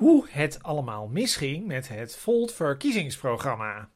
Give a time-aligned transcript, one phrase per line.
[0.00, 3.88] hoe het allemaal misging met het Volt verkiezingsprogramma.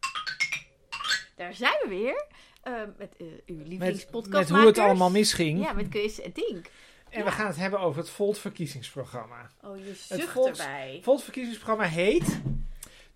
[1.37, 2.27] Daar zijn we weer.
[2.63, 4.51] eh, met eh, uw Met, lievelingspodcast.
[4.51, 5.65] met hoe het allemaal misging.
[5.65, 6.71] Ja, met Kees en Dink.
[7.11, 9.51] En we gaan het hebben over het Volt verkiezingsprogramma.
[9.63, 10.35] Oh, je Het zucht.
[10.35, 12.41] Het Volt verkiezingsprogramma heet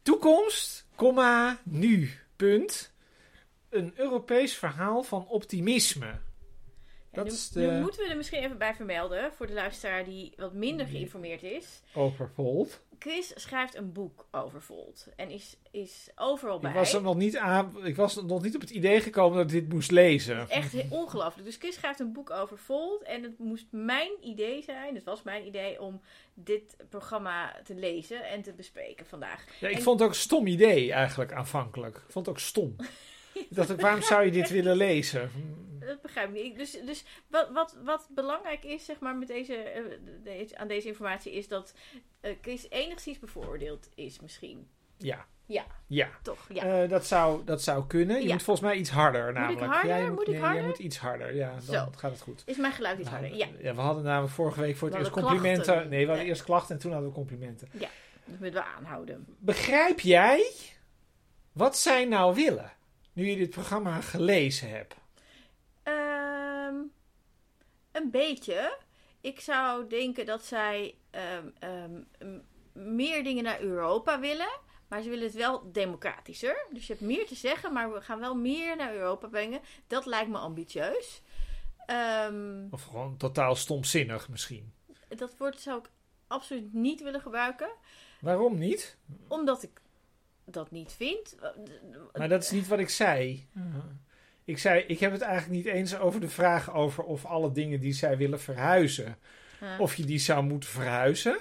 [0.03, 2.93] Toekomst, comma, nu, punt.
[3.69, 6.19] Een Europees verhaal van optimisme.
[7.13, 9.53] Ja, Dat nu, is de- nu moeten we er misschien even bij vermelden, voor de
[9.53, 11.81] luisteraar die wat minder geïnformeerd is.
[11.95, 12.81] Over Volt.
[12.99, 16.71] Chris schrijft een boek over Volt en is, is overal bij.
[16.71, 19.47] Ik was, er nog niet aan, ik was nog niet op het idee gekomen dat
[19.53, 20.49] ik dit moest lezen.
[20.49, 21.45] Echt ongelooflijk.
[21.47, 23.03] Dus Chris schrijft een boek over Volt.
[23.03, 26.01] En het moest mijn idee zijn, het was mijn idee om
[26.35, 29.45] dit programma te lezen en te bespreken vandaag.
[29.61, 31.97] Ja, ik En- vond het ook een stom idee eigenlijk aanvankelijk.
[31.97, 32.77] Ik vond het ook stom.
[33.35, 35.31] ik dacht, waarom zou je dit willen lezen?
[35.89, 36.57] Dat begrijp ik niet.
[36.57, 39.83] Dus, dus wat, wat, wat belangrijk is zeg maar, met deze, eh,
[40.25, 41.75] deze, aan deze informatie is dat
[42.21, 44.69] eh, Chris enigszins bevooroordeeld is misschien.
[44.97, 45.27] Ja.
[45.47, 45.65] Ja.
[45.87, 46.09] Ja.
[46.23, 46.47] Toch?
[46.53, 46.83] Ja.
[46.83, 48.21] Eh, dat, zou, dat zou kunnen.
[48.21, 48.33] Je Ja.
[48.33, 49.67] moet volgens mij iets harder namelijk.
[49.67, 49.97] harder?
[49.97, 50.59] Jij Moet ik nee, harder?
[50.61, 51.35] Jij moet iets harder.
[51.35, 51.89] Ja, dan Zo.
[51.97, 52.43] gaat het goed.
[52.47, 53.35] is mijn geluid iets harder?
[53.35, 53.47] Ja.
[53.61, 55.65] Ja, we hadden namelijk vorige week voor het eerst complimenten.
[55.65, 55.89] klachten.
[55.89, 57.69] Nee, we hadden eerst klachten en toen hadden we complimenten.
[57.73, 57.89] Dat
[58.41, 59.27] moeten we aanhouden.
[59.39, 60.53] Begrijp jij
[61.53, 62.73] wat zij nou willen?
[63.13, 64.95] Nu je dit programma gelezen hebt.
[67.93, 68.79] Een beetje.
[69.21, 72.01] Ik zou denken dat zij ehm, ehm,
[72.73, 74.61] meer dingen naar Europa willen.
[74.89, 76.67] Maar ze willen het wel democratischer.
[76.73, 79.61] Dus je hebt meer te zeggen, maar we gaan wel meer naar Europa brengen.
[79.87, 81.23] Dat lijkt me ambitieus.
[81.87, 84.73] Ehm, Of gewoon totaal stomzinnig misschien.
[85.09, 85.91] dat woord zou ik
[86.27, 87.69] absoluut niet willen gebruiken.
[88.21, 88.97] Waarom niet?
[89.29, 89.81] Omdat ik
[90.45, 91.37] dat niet vind.
[92.13, 93.49] Maar dat is niet wat ik zei.
[94.49, 97.81] Ik zei, ik heb het eigenlijk niet eens over de vraag over of alle dingen
[97.81, 99.19] die zij willen verhuizen,
[99.79, 101.39] of je die zou moeten verhuizen.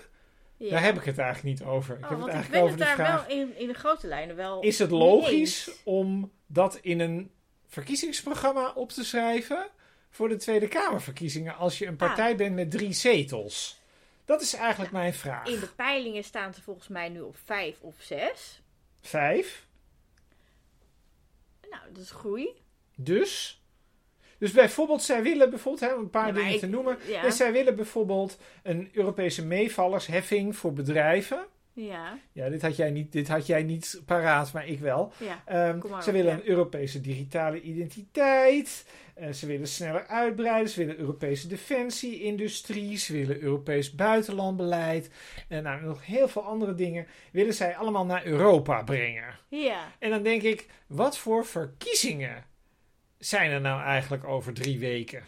[0.57, 0.69] ja.
[0.69, 1.97] Daar heb ik het eigenlijk niet over.
[1.97, 3.67] Ik Oh, heb het want ik eigenlijk over het de daar vraag: wel in, in
[3.67, 7.31] de grote lijnen wel is het logisch om dat in een
[7.67, 9.67] verkiezingsprogramma op te schrijven
[10.09, 13.79] voor de Tweede Kamerverkiezingen als je een partij bent met drie zetels?
[14.25, 15.47] Dat is eigenlijk mijn vraag.
[15.47, 18.61] In de peilingen staan ze volgens mij nu op vijf of zes.
[19.01, 19.65] Vijf.
[21.69, 22.65] Nou, dat is groei.
[22.99, 23.61] Dus.
[24.39, 26.97] Dus bijvoorbeeld, zij willen bijvoorbeeld, hè, om een paar Ja, dingen ik- te noemen.
[27.07, 27.21] Ja.
[27.21, 31.45] Dus zij willen bijvoorbeeld een Europese meevallersheffing voor bedrijven.
[31.73, 35.11] Ja, Ja, dit had jij niet, dit had jij niet paraat, maar ik wel.
[35.17, 35.41] ja.
[35.45, 36.37] Ehm, ze willen ja.
[36.39, 38.85] een Europese digitale identiteit.
[39.15, 40.69] Eh, ze willen sneller uitbreiden.
[40.69, 42.97] Ze willen Europese defensie-industrie.
[42.97, 45.09] Ze willen Europees buitenlandbeleid.
[45.47, 49.39] En nou, nog heel veel andere dingen willen zij allemaal naar Europa brengen.
[49.47, 49.91] Ja.
[49.99, 52.43] En dan denk ik, wat voor verkiezingen
[53.17, 55.25] zijn er nou eigenlijk over drie weken?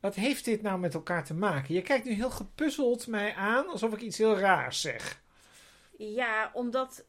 [0.00, 1.74] Wat heeft dit nou met elkaar te maken?
[1.74, 5.22] Je kijkt nu heel gepuzzeld mij aan, alsof ik iets heel raars zeg.
[5.98, 7.04] Ja, omdat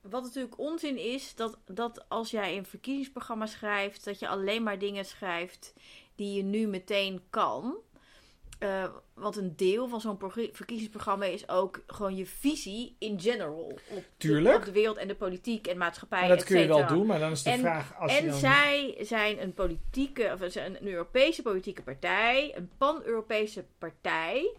[0.00, 4.78] wat natuurlijk onzin is, dat, dat als jij een verkiezingsprogramma schrijft, dat je alleen maar
[4.78, 5.74] dingen schrijft
[6.14, 7.76] die je nu meteen kan.
[8.58, 13.54] Eh, want een deel van zo'n progr- verkiezingsprogramma is ook gewoon je visie in general
[13.54, 13.80] op,
[14.16, 14.54] Tuurlijk.
[14.54, 16.18] De, op de wereld en de politiek en maatschappij.
[16.20, 18.26] Maar dat kun je wel doen, maar dan is de En- vraag als je En
[18.28, 18.38] dan...
[18.38, 24.54] zij zijn een politieke, of een, een Europese politieke partij, een pan-Europese partij.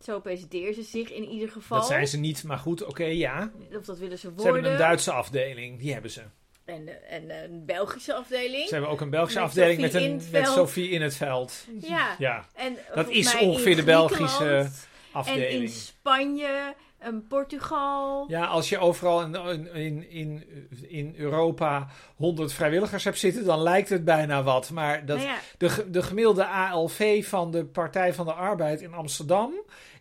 [0.00, 1.78] Zo presenteren ze zich in ieder geval.
[1.78, 3.52] Dat zijn ze niet, maar goed, oké, ja.
[3.76, 4.52] Of dat willen ze Ze worden.
[4.54, 6.22] hebben een Duitse afdeling, die hebben ze.
[6.68, 8.68] En, en een Belgische afdeling.
[8.68, 10.54] Ze hebben ook een Belgische Met afdeling met, een, in het met veld.
[10.54, 11.64] Sophie in het veld.
[11.80, 12.14] Ja.
[12.18, 15.62] Ja, En dat is ongeveer de Belgische Griekenland En afdeling.
[15.62, 18.24] in Spanje, en Portugal.
[18.28, 20.44] Ja, als je overal in, in, in,
[20.88, 24.70] in Europa 100 vrijwilligers hebt zitten, dan lijkt het bijna wat.
[24.70, 28.94] Maar dat, Nou ja, de, de gemiddelde ALV van de Partij van de Arbeid in
[28.94, 29.52] Amsterdam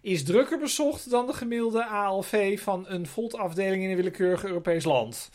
[0.02, 5.30] is drukker bezocht dan de gemiddelde ALV van een Volt-afdeling in een willekeurig Europees land.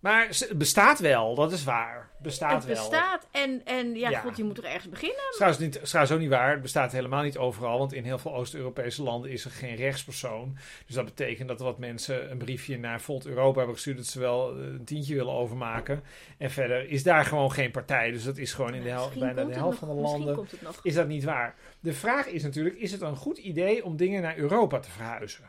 [0.00, 2.10] Maar het bestaat wel, dat is waar.
[2.22, 2.88] Bestaat het wel.
[2.88, 3.26] bestaat.
[3.30, 4.20] En, en ja, Ja.
[4.20, 5.16] god, je moet toch ergens beginnen?
[5.18, 6.50] Het is trouwens, niet, trouwens ook niet waar.
[6.50, 7.78] Het bestaat helemaal niet overal.
[7.78, 10.56] Want in heel veel Oost-Europese landen is er geen rechtspersoon.
[10.86, 13.96] Dus dat betekent dat wat mensen een briefje naar Volt Europa hebben gestuurd.
[13.96, 16.02] dat ze wel eh, een tientje willen overmaken.
[16.38, 18.10] En verder is daar gewoon geen partij.
[18.10, 20.46] Dus dat is gewoon in de hel- bijna de helft nog, van de landen.
[20.82, 21.54] Is dat niet waar?
[21.80, 25.44] De vraag is natuurlijk: is het een goed idee om dingen naar Europa te verhuizen?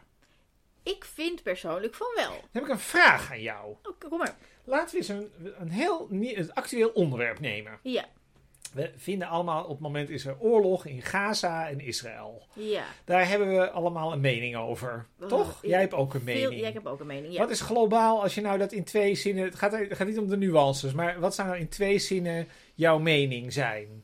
[0.95, 2.29] Ik vind persoonlijk van wel.
[2.31, 3.75] Dan heb ik een vraag aan jou.
[3.83, 4.35] Oh, kom maar.
[4.63, 7.79] Laten we eens een, een heel een actueel onderwerp nemen.
[7.83, 8.05] Ja,
[8.73, 12.47] We vinden allemaal op het moment is er oorlog in Gaza en Israël.
[12.53, 12.83] ja.
[13.05, 15.07] Daar hebben we allemaal een mening over.
[15.21, 15.59] Oh, Toch?
[15.61, 16.61] Jij hebt ook een Veel, mening.
[16.61, 17.33] ja, ik heb ook een mening.
[17.33, 17.39] Ja.
[17.39, 19.43] Wat is globaal, als je nou dat in twee zinnen...
[19.43, 22.47] Het gaat, het gaat niet om de nuances, maar wat zou nou in twee zinnen
[22.75, 24.03] jouw mening zijn?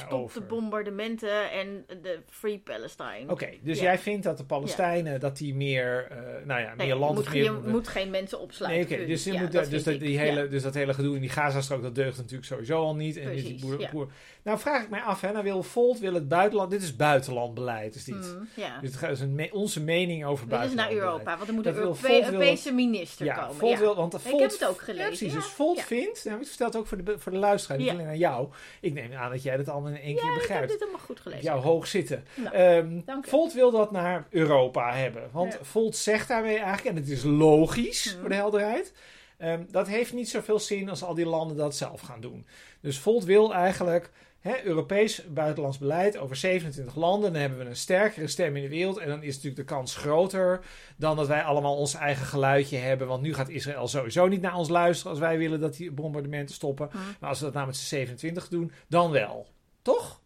[0.00, 3.24] Stop de bombardementen en de Free Palestine.
[3.28, 3.82] Oké, dus Ja.
[3.84, 6.16] jij vindt dat de Palestijnen, dat die meer, eh,
[6.46, 7.42] nou ja, Nee, meer land je moet, meer...
[7.44, 8.88] je moet geen mensen opsluiten.
[8.88, 11.14] Nee, oké, dus, je Ja, moet, dat dus, dat, die hele, dus dat hele gedoe
[11.14, 13.16] in die Gazastrook, dat deugt natuurlijk sowieso al niet.
[13.16, 13.90] En die Precies, boer- ja.
[13.90, 14.10] boer-
[14.42, 17.94] Nou vraag ik mij af, hè, nou wil Volt wil het buitenland, dit is buitenlandbeleid,
[17.94, 18.14] is dit.
[18.14, 18.80] Mm, ja.
[18.80, 21.26] Dus het is een me- onze mening over Willen ze naar buitenlandbeleid.
[21.26, 21.36] Europa?
[21.36, 23.54] Want er moet een Volt Europese minister Ja, komen.
[23.56, 25.06] Volt wil, want de Ik Volt, heb het ook gelezen.
[25.06, 27.88] precies, dus Volt vindt, nou, ik vertel het ook voor de, voor de luisteraar, niet
[27.88, 28.48] alleen aan jou.
[28.80, 30.68] Ik neem aan dat jij dat allemaal in één keer Ja, ik heb begrijpt.
[30.68, 31.44] dit allemaal goed gelezen.
[31.44, 32.24] jou hoog zitten.
[32.34, 33.00] Nou, Ehm.
[33.22, 35.28] Volt wil dat naar Europa hebben.
[35.32, 35.58] Want Ja.
[35.62, 38.20] Volt zegt daarmee eigenlijk, en het is logisch Mhm.
[38.20, 38.92] voor de helderheid,
[39.38, 42.46] ehm, dat heeft niet zoveel zin als al die landen dat zelf gaan doen.
[42.80, 47.32] Dus Volt wil eigenlijk hè, Europees buitenlands beleid over 27 landen.
[47.32, 48.98] Dan hebben we een sterkere stem in de wereld.
[48.98, 50.60] En dan is natuurlijk de kans groter
[50.96, 53.06] dan dat wij allemaal ons eigen geluidje hebben.
[53.06, 56.54] Want nu gaat Israël sowieso niet naar ons luisteren als wij willen dat die bombardementen
[56.54, 56.88] stoppen.
[56.92, 56.98] Mhm.
[57.20, 59.46] Maar als we dat nou met z'n 27 doen, dan wel.
[59.82, 60.20] Toch?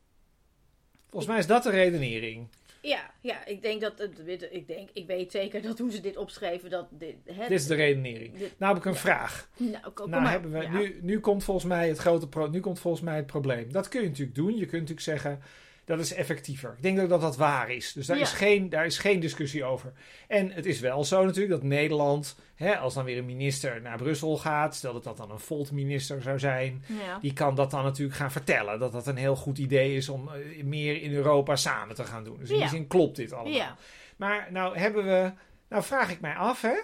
[1.08, 2.48] Volgens mij is dat de redenering.
[2.82, 4.18] Ja, ja, ik denk dat het,
[4.50, 7.74] ik denk, ik weet zeker dat toen ze dit opschreven, dat dit, Dit is de
[7.74, 8.38] redenering.
[8.38, 8.98] dit- Nou heb ik een Ja.
[8.98, 9.48] vraag.
[9.56, 10.30] nou, kom Nou maar.
[10.30, 10.70] hebben we, Ja.
[10.72, 13.72] nu, nu komt volgens mij het grote pro, nu komt volgens mij het probleem.
[13.72, 14.50] Dat kun je natuurlijk doen.
[14.56, 15.40] Je kunt natuurlijk zeggen
[15.86, 16.74] dat is effectiever.
[16.76, 17.92] Ik denk ook dat dat waar is.
[17.92, 18.22] Dus daar, Ja.
[18.22, 19.92] is, geen, daar is geen discussie over.
[20.28, 23.96] En het is wel zo natuurlijk dat Nederland, hè, als dan weer een minister naar
[23.96, 27.18] Brussel gaat, stel dat dat dan een Volt-minister zou zijn, Ja.
[27.18, 28.78] die kan dat dan natuurlijk gaan vertellen.
[28.78, 32.24] Dat dat een heel goed idee is om eh, meer in Europa samen te gaan
[32.24, 32.38] doen.
[32.38, 33.76] Dus in die zin klopt dit allemaal.
[34.16, 35.32] Maar nou hebben we.
[35.68, 36.74] Nou vraag ik mij af, hè.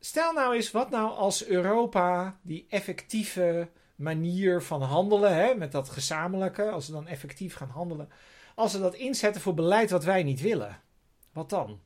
[0.00, 5.88] Stel nou eens wat nou als Europa die effectieve manier van handelen, hè, met dat
[5.88, 8.08] gezamenlijke, als ze dan effectief gaan handelen,
[8.62, 10.80] als ze dat inzetten voor beleid wat wij niet willen.
[11.32, 11.80] Wat dan?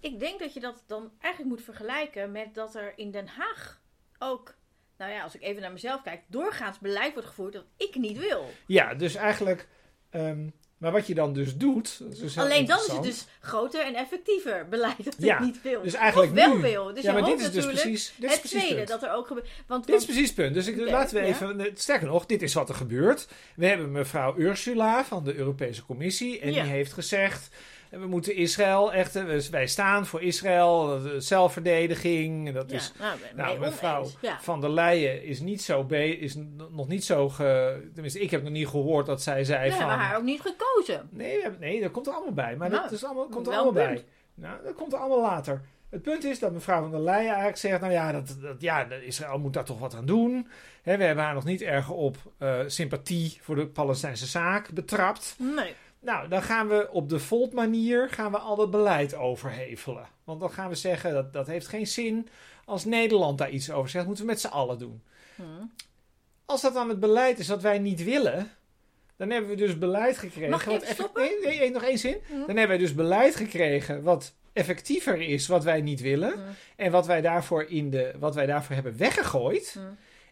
[0.00, 3.80] Ik denk dat je dat dan eigenlijk moet vergelijken met dat er in Den Haag
[4.18, 4.54] ook,
[4.96, 8.18] nou ja, als ik even naar mezelf kijk, doorgaans beleid wordt gevoerd dat ik niet
[8.18, 8.50] wil.
[8.66, 9.68] Ja, dus eigenlijk.
[10.10, 10.48] ehm,
[10.78, 12.00] maar wat je dan dus doet.
[12.20, 15.82] dus Alleen dan is het dus groter en effectiever beleid dat Ja, ik niet wil.
[15.82, 16.60] Dus eigenlijk of wel nu.
[16.60, 16.94] wil.
[16.94, 18.12] Dus ja, je maar dit is dus precies.
[18.16, 18.88] Dit is het precies tweede punt.
[18.88, 19.48] dat er ook gebeurt.
[19.66, 20.54] Want, Dit is precies het punt.
[20.54, 21.28] Dus ik, laten we ja.
[21.28, 21.70] even.
[21.74, 23.28] Sterker nog, dit is wat er gebeurt.
[23.56, 26.40] We hebben mevrouw Ursula van de Europese Commissie.
[26.40, 26.62] En Ja.
[26.62, 27.48] die heeft gezegd.
[27.98, 29.16] We moeten Israël echt.
[29.16, 31.00] eh, we- Wij staan voor Israël.
[31.18, 32.52] Zelfverdediging.
[32.52, 32.92] Dat ja, is.
[32.98, 34.06] nou, Nou, mevrouw.
[34.20, 34.38] Ja.
[34.40, 35.84] van der Leyen is niet zo.
[35.84, 36.34] Be is
[36.70, 37.28] nog niet zo.
[37.28, 39.88] Ge tenminste, ik heb nog niet gehoord dat zij zei We van.
[39.88, 41.08] hebben haar ook niet gekozen.
[41.10, 42.56] Nee, we nee, dat komt er allemaal bij.
[42.56, 43.94] Maar Nou, dat is allemaal, komt er allemaal bij.
[43.94, 44.04] punt.
[44.34, 45.60] Nou, dat komt er allemaal later.
[45.90, 47.80] Het punt is dat mevrouw van der Leyen eigenlijk zegt...
[47.80, 50.48] nou ja, dat, dat, ja Israël moet daar toch wat aan doen.
[50.82, 55.36] Hè, we hebben haar nog niet erg op eh, sympathie voor de Palestijnse zaak betrapt.
[55.38, 55.74] Nee.
[56.04, 60.06] Nou, dan gaan we op de Volt-manier gaan we al het beleid overhevelen.
[60.24, 62.28] Want dan gaan we zeggen, dat, dat heeft geen zin
[62.64, 64.06] als Nederland daar iets over zegt.
[64.06, 65.02] moeten we met z'n allen doen.
[65.34, 65.42] Hm.
[66.44, 68.50] Als dat dan het beleid is dat wij niet willen...
[69.16, 70.50] dan hebben we dus beleid gekregen...
[70.50, 71.22] Mag ik wat stoppen?
[71.22, 72.16] Nee, nee, nee, nog één zin.
[72.26, 72.32] Hm.
[72.32, 76.32] Dan hebben wij dus beleid gekregen wat effectiever is wat wij niet willen.
[76.32, 76.40] Hm.
[76.76, 79.78] En wat wij daarvoor, in de, wat wij daarvoor hebben weggegooid,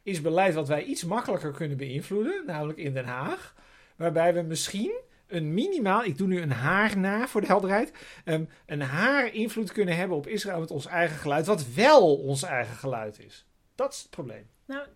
[0.02, 3.54] is beleid wat wij iets makkelijker kunnen beïnvloeden, namelijk in Den Haag.
[3.96, 4.92] Waarbij we misschien
[5.32, 7.93] een minimaal, ik doe nu een haar na voor de helderheid,
[8.25, 12.43] ehm, een haar invloed kunnen hebben op Israël met ons eigen geluid, wat wel ons
[12.43, 13.46] eigen geluid is.
[13.75, 14.50] Dat is het probleem.
[14.67, 14.87] Nou,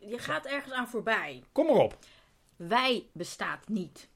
[0.00, 1.42] je gaat ergens aan voorbij.
[1.52, 1.98] Kom maar op.
[2.56, 4.08] Wij bestaat niet.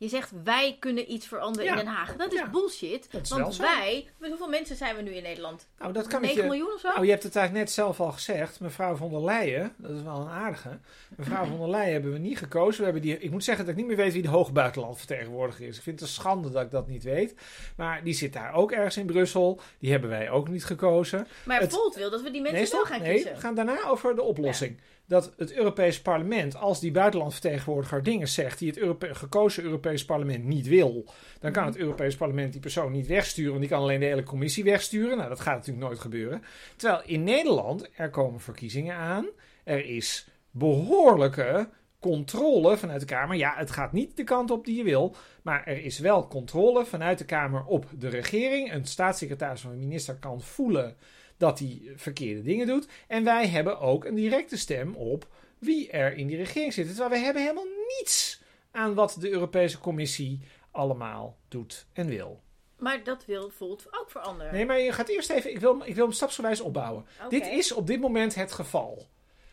[0.00, 1.70] Je zegt wij kunnen iets veranderen Ja.
[1.78, 2.16] in Den Haag.
[2.16, 2.50] Dat is Ja.
[2.50, 3.08] bullshit.
[3.12, 5.68] Dat is want wij, met hoeveel mensen zijn we nu in Nederland?
[5.78, 6.48] Nou, dat kan 9 ik je.
[6.48, 6.88] miljoen of zo?
[6.88, 8.60] Nou, je hebt het eigenlijk net zelf al gezegd.
[8.60, 10.78] Mevrouw von der Leyen, dat is wel een aardige.
[11.16, 12.78] Mevrouw von der Leyen hebben we niet gekozen.
[12.78, 15.66] We hebben die, ik moet zeggen dat ik niet meer weet wie de hoge buitenlandvertegenwoordiger
[15.66, 15.76] is.
[15.76, 17.34] Ik vind het een schande dat ik dat niet weet.
[17.76, 19.60] Maar die zit daar ook ergens in Brussel.
[19.78, 21.26] Die hebben wij ook niet gekozen.
[21.44, 23.34] maar het- Volt wil dat we die mensen nee, wel gaan nee, kiezen.
[23.34, 24.80] we gaan daarna over de oplossing.
[25.06, 30.44] Dat het Europees Parlement, als die buitenlandvertegenwoordiger dingen zegt die het Europe- gekozen Europees Parlement
[30.44, 31.04] niet wil,
[31.40, 34.22] dan kan het Europees Parlement die persoon niet wegsturen, want die kan alleen de hele
[34.22, 35.16] commissie wegsturen.
[35.16, 36.42] Nou, dat gaat natuurlijk nooit gebeuren.
[36.76, 39.26] Terwijl in Nederland, er komen verkiezingen aan,
[39.64, 41.68] er is behoorlijke
[42.00, 43.36] controle vanuit de Kamer.
[43.36, 46.84] Ja, het gaat niet de kant op die je wil, maar er is wel controle
[46.86, 48.72] vanuit de Kamer op de regering.
[48.72, 50.96] Een staatssecretaris of een minister kan voelen
[51.36, 52.88] dat hij verkeerde dingen doet.
[53.06, 55.28] En wij hebben ook een directe stem op
[55.58, 56.86] wie er in die regering zit.
[56.86, 57.68] Terwijl wij hebben helemaal
[57.98, 58.39] niets
[58.70, 62.40] aan wat de Europese Commissie allemaal doet en wil.
[62.78, 64.52] Maar dat wil Volt ook veranderen.
[64.52, 67.06] Nee, maar je gaat eerst even, ik wil, ik wil hem stapsgewijs opbouwen.
[67.28, 69.08] Dit is op dit moment het geval.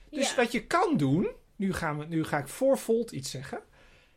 [0.09, 0.35] Dus Ja.
[0.35, 3.59] wat je kan doen, nu, gaan we, nu ga ik voor Volt iets zeggen.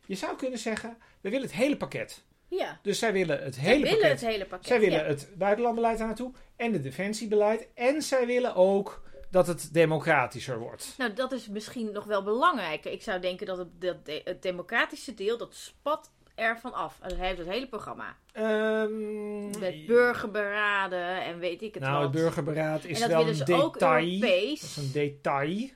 [0.05, 2.23] Je zou kunnen zeggen, we willen het hele pakket.
[2.47, 2.79] Ja.
[2.81, 4.19] Dus zij willen het Ze hele willen pakket.
[4.21, 4.67] het hele pakket.
[4.67, 5.05] Zij willen ja.
[5.05, 7.67] het buitenlandbeleid daar naartoe en de defensiebeleid.
[7.73, 10.93] En zij willen ook dat het democratischer wordt.
[10.97, 12.91] Nou, dat is misschien nog wel belangrijker.
[12.91, 16.97] Ik zou denken dat het, dat het democratische deel, dat spat ervan af.
[17.01, 18.15] Hij heeft het hele programma.
[18.31, 22.03] Ehm, Met burgerberaden en weet ik het nou, wat.
[22.03, 23.71] het burgerberaad is wel een detail.
[24.19, 25.69] Dat is een detail.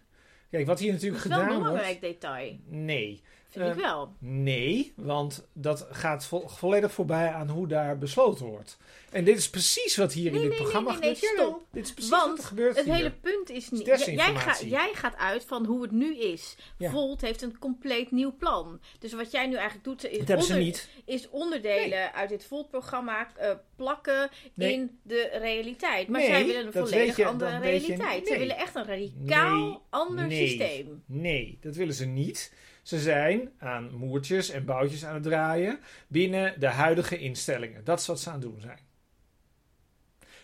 [0.52, 2.22] Kijk, wat hier Dat natuurlijk is wel een gedaan belangrijk wordt...
[2.22, 2.60] detail.
[2.66, 3.24] Nee.
[3.64, 4.14] Vind ik wel.
[4.20, 8.78] Nee, want dat gaat vo- volledig voorbij aan hoe daar besloten wordt.
[9.12, 11.54] En dit is precies wat hier Nee, in dit nee, programma nee, gebeurt.
[11.72, 12.94] dit is precies Want wat er gebeurt Het hier.
[12.94, 13.88] hele punt is niet.
[13.88, 16.56] Is Jij, gaat, jij gaat uit van hoe het nu is.
[16.78, 16.92] Ja.
[16.92, 18.80] Volt heeft een compleet nieuw plan.
[19.00, 20.90] Dus wat jij nu eigenlijk doet, is, Dat hebben ze onder- niet.
[21.06, 26.08] is onderdelen uit dit Volt-programma eh, plakken in de realiteit.
[26.08, 28.30] Maar zij willen een volledig je- andere realiteit.
[28.30, 28.40] Nee.
[28.40, 31.04] willen echt een radicaal ander systeem.
[31.06, 32.54] Nee, dat willen ze niet.
[32.86, 37.84] Ze zijn aan moertjes en boutjes aan het draaien binnen de huidige instellingen.
[37.84, 38.80] Dat is wat ze aan het doen zijn.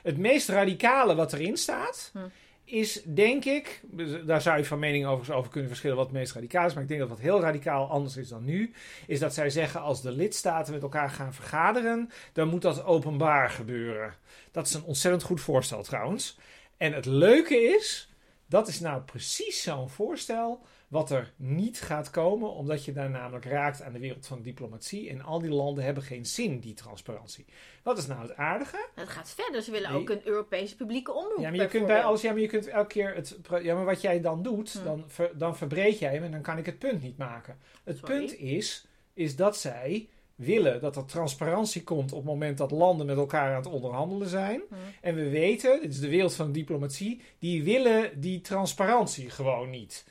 [0.01, 2.19] Het meest radicale wat erin staat, Hm.
[2.63, 6.15] is denk ik, dus daar zou je van mening overigens over kunnen verschillen wat het
[6.15, 8.74] meest radicaal is, maar ik denk dat wat heel radicaal anders is dan nu,
[9.07, 13.50] is dat zij zeggen als de lidstaten met elkaar gaan vergaderen, dan moet dat openbaar
[13.50, 14.13] gebeuren.
[14.51, 16.38] Dat is een ontzettend goed voorstel trouwens.
[16.77, 18.13] En het leuke is,
[18.45, 23.45] dat is nou precies zo'n voorstel wat er niet gaat komen, omdat je daar namelijk
[23.45, 25.10] raakt aan de wereld van diplomatie.
[25.10, 27.45] En al die landen hebben geen zin, die transparantie.
[27.83, 28.88] Wat is nou het aardige?
[28.95, 29.62] Het gaat verder.
[29.62, 30.01] Ze willen Nee.
[30.01, 31.38] ook een Europese publieke omroep.
[31.39, 33.38] Ja, maar je kunt bij alles, ja, maar je kunt elke keer het.
[33.62, 34.83] Ja, maar wat jij dan doet, Hm.
[34.83, 37.57] dan, ver- dan verbreed jij hem en dan kan ik het punt niet maken.
[37.83, 38.17] Het Sorry.
[38.17, 43.05] punt is, is dat zij willen dat er transparantie komt op het moment dat landen
[43.05, 44.62] met elkaar aan het onderhandelen zijn.
[44.69, 44.75] Hm.
[45.01, 49.69] En we weten, dit is de wereld van de diplomatie, die willen die transparantie gewoon
[49.69, 50.05] niet.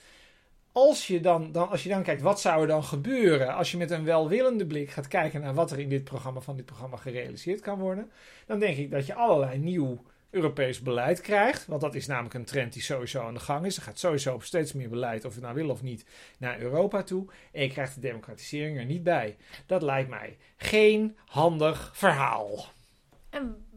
[0.72, 3.76] Als je, dan, dan, als je dan kijkt, wat zou er dan gebeuren als je
[3.76, 6.96] met een welwillende blik gaat kijken naar wat er in dit programma van dit programma
[6.96, 8.10] gerealiseerd kan worden,
[8.46, 11.66] dan denk ik dat je allerlei nieuw Europees beleid krijgt.
[11.66, 13.76] Want dat is namelijk een trend die sowieso aan de gang is.
[13.76, 16.04] Er gaat sowieso op steeds meer beleid, of je nou wil of niet,
[16.38, 17.26] naar Europa toe.
[17.52, 19.36] En je krijgt de democratisering er niet bij.
[19.66, 22.64] Dat lijkt mij geen handig verhaal.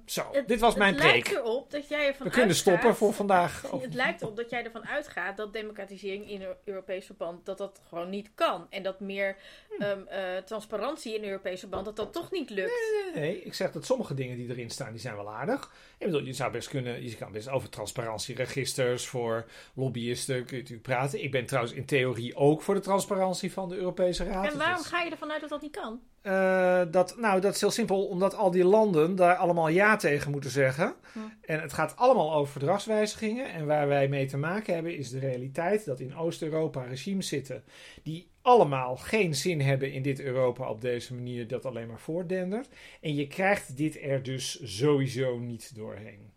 [0.05, 1.13] Zo, het, dit was mijn het preek.
[1.27, 3.71] lijkt erop dat jij ervan We kunnen uitgaat- stoppen voor vandaag.
[3.81, 7.81] Het lijkt erop dat jij ervan uitgaat dat democratisering in een Europees verband dat dat
[7.87, 8.67] gewoon niet kan.
[8.69, 9.37] En dat meer
[9.77, 9.81] Hm.
[9.83, 12.71] ehm, eh, transparantie in een Europees verband dat dat toch niet lukt.
[13.13, 15.71] Nee, nee, ik zeg dat sommige dingen die erin staan, die zijn wel aardig.
[15.97, 20.61] Ik bedoel, je zou best kunnen, je kan best over transparantieregisters voor lobbyisten kun je
[20.61, 21.23] natuurlijk praten.
[21.23, 24.43] Ik ben trouwens in theorie ook voor de transparantie van de Europese Raad.
[24.43, 26.01] En Dus waarom ga je ervan uit dat dat niet kan?
[26.23, 30.31] Eh, dat, nou, dat is heel simpel, omdat al die landen daar allemaal ja tegen
[30.31, 30.95] moeten zeggen.
[31.13, 31.19] Hm.
[31.41, 33.51] En het gaat allemaal over verdragswijzigingen.
[33.53, 37.63] En waar wij mee te maken hebben, is de realiteit dat in Oost-Europa regimes zitten
[38.03, 42.67] die allemaal geen zin hebben in dit Europa op deze manier, dat alleen maar voortdendert.
[43.01, 46.31] En je krijgt dit er dus sowieso niet doorheen.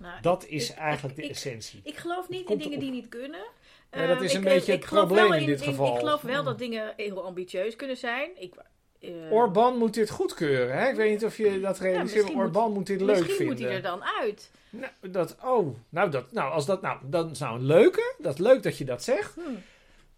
[0.00, 1.80] Nou, Dat is ik- eigenlijk ik- de ik- essentie.
[1.84, 2.80] Ik geloof niet in dingen op.
[2.80, 3.46] die niet kunnen.
[3.90, 5.92] Ja, dat Ehm, is een ik- beetje ik het probleem wel in dit geval.
[5.92, 8.30] Ik geloof wel dat dingen heel ambitieus kunnen zijn.
[8.42, 8.54] Ik,
[9.00, 10.78] eh, Orbán moet dit goedkeuren.
[10.78, 10.88] Hè?
[10.88, 12.02] Ik weet niet of je dat realiseert.
[12.02, 13.54] misschien moet- dit leuk Misschien vinden.
[13.56, 14.50] moet hij er dan uit.
[14.70, 18.14] Nou, dat, oh, nou, dat, nou, als dat, nou, dat is nou een leuke.
[18.18, 19.34] Dat is leuk dat je dat zegt.
[19.34, 19.40] Hm.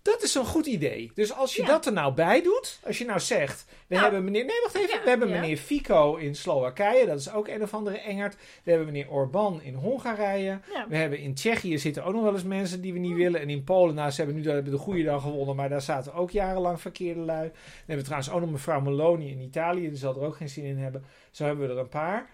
[0.03, 1.11] Dat is een goed idee.
[1.15, 1.69] Dus als je Ja.
[1.69, 4.75] dat er nou bij doet, als je nou zegt, we Nou, hebben meneer, nee, wacht
[4.75, 5.41] even, ja, we hebben ja.
[5.41, 8.37] meneer Fico in Slowakije, dat is ook een of andere engert.
[8.65, 10.61] We hebben meneer Orbán in Hongarije.
[10.89, 13.41] We hebben in Tsjechië zitten ook nog wel eens mensen die we niet willen.
[13.41, 16.15] En in Polen, nou, ze hebben nu hebben de goede dan gewonnen, maar daar zaten
[16.15, 17.49] ook jarenlang verkeerde lui.
[17.49, 20.49] Dan hebben we trouwens ook nog mevrouw Meloni in Italië, die zal er ook geen
[20.49, 21.05] zin in hebben.
[21.31, 22.31] Zo hebben we er een paar.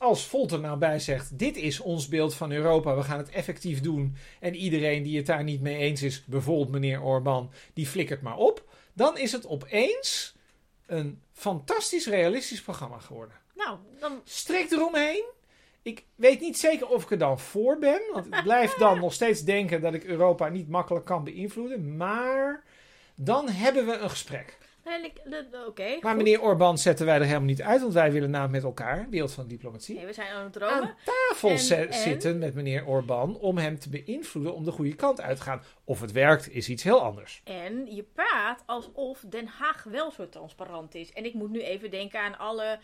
[0.00, 3.30] Als Volt er nou bij zegt, dit is ons beeld van Europa, we gaan het
[3.30, 4.16] effectief doen.
[4.38, 8.36] En iedereen die het daar niet mee eens is, bijvoorbeeld meneer Orbán, die flikkert maar
[8.36, 8.64] op.
[8.92, 10.34] Dan is het opeens
[10.86, 13.34] een fantastisch realistisch programma geworden.
[13.54, 15.24] Nou, dan Strikt eromheen.
[15.82, 18.00] Ik weet niet zeker of ik er dan voor ben.
[18.12, 21.96] Want ik blijf dan nog steeds denken dat ik Europa niet makkelijk kan beïnvloeden.
[21.96, 22.64] Maar
[23.14, 24.58] dan hebben we een gesprek.
[25.68, 25.96] Oké.
[26.00, 27.80] Maar meneer Orbán zetten wij er helemaal niet uit.
[27.80, 30.82] Want wij willen namelijk met elkaar, wereld van diplomatie, Nee, we zijn aan het dromen.
[30.82, 31.94] aan tafel En- ze- en?
[31.94, 33.38] zitten met meneer Orbán.
[33.38, 35.62] Om hem te beïnvloeden om de goede kant uit te gaan.
[35.90, 37.40] Of het werkt, is iets heel anders.
[37.44, 41.12] En je praat alsof Den Haag wel zo transparant is.
[41.12, 42.78] En ik moet nu even denken aan alle,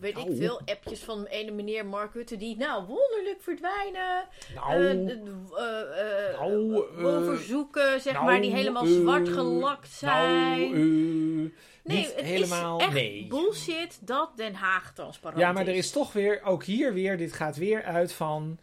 [0.00, 0.36] weet ik Nou.
[0.36, 4.28] veel, appjes van ene meneer Mark Rutte die nou wonderlijk verdwijnen.
[4.54, 10.70] Nou, Eh, eh, eh, Nou, woonverzoeken, zeg nou, maar, die helemaal eh, zwart gelakt zijn.
[10.70, 12.78] nou, nee, niet het helemaal.
[12.78, 13.26] is echt nee.
[13.26, 17.32] bullshit dat Den Haag transparant Ja, maar er is toch weer, ook hier weer, dit
[17.32, 18.58] gaat weer uit van.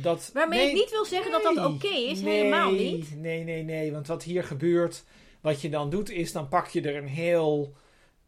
[0.00, 3.16] Dat, Waarmee nee, ik niet wil zeggen dat dat oké is, nee, helemaal niet.
[3.16, 5.04] Nee, nee, nee, want wat hier gebeurt,
[5.40, 7.76] wat je dan doet, is dan pak je er een heel,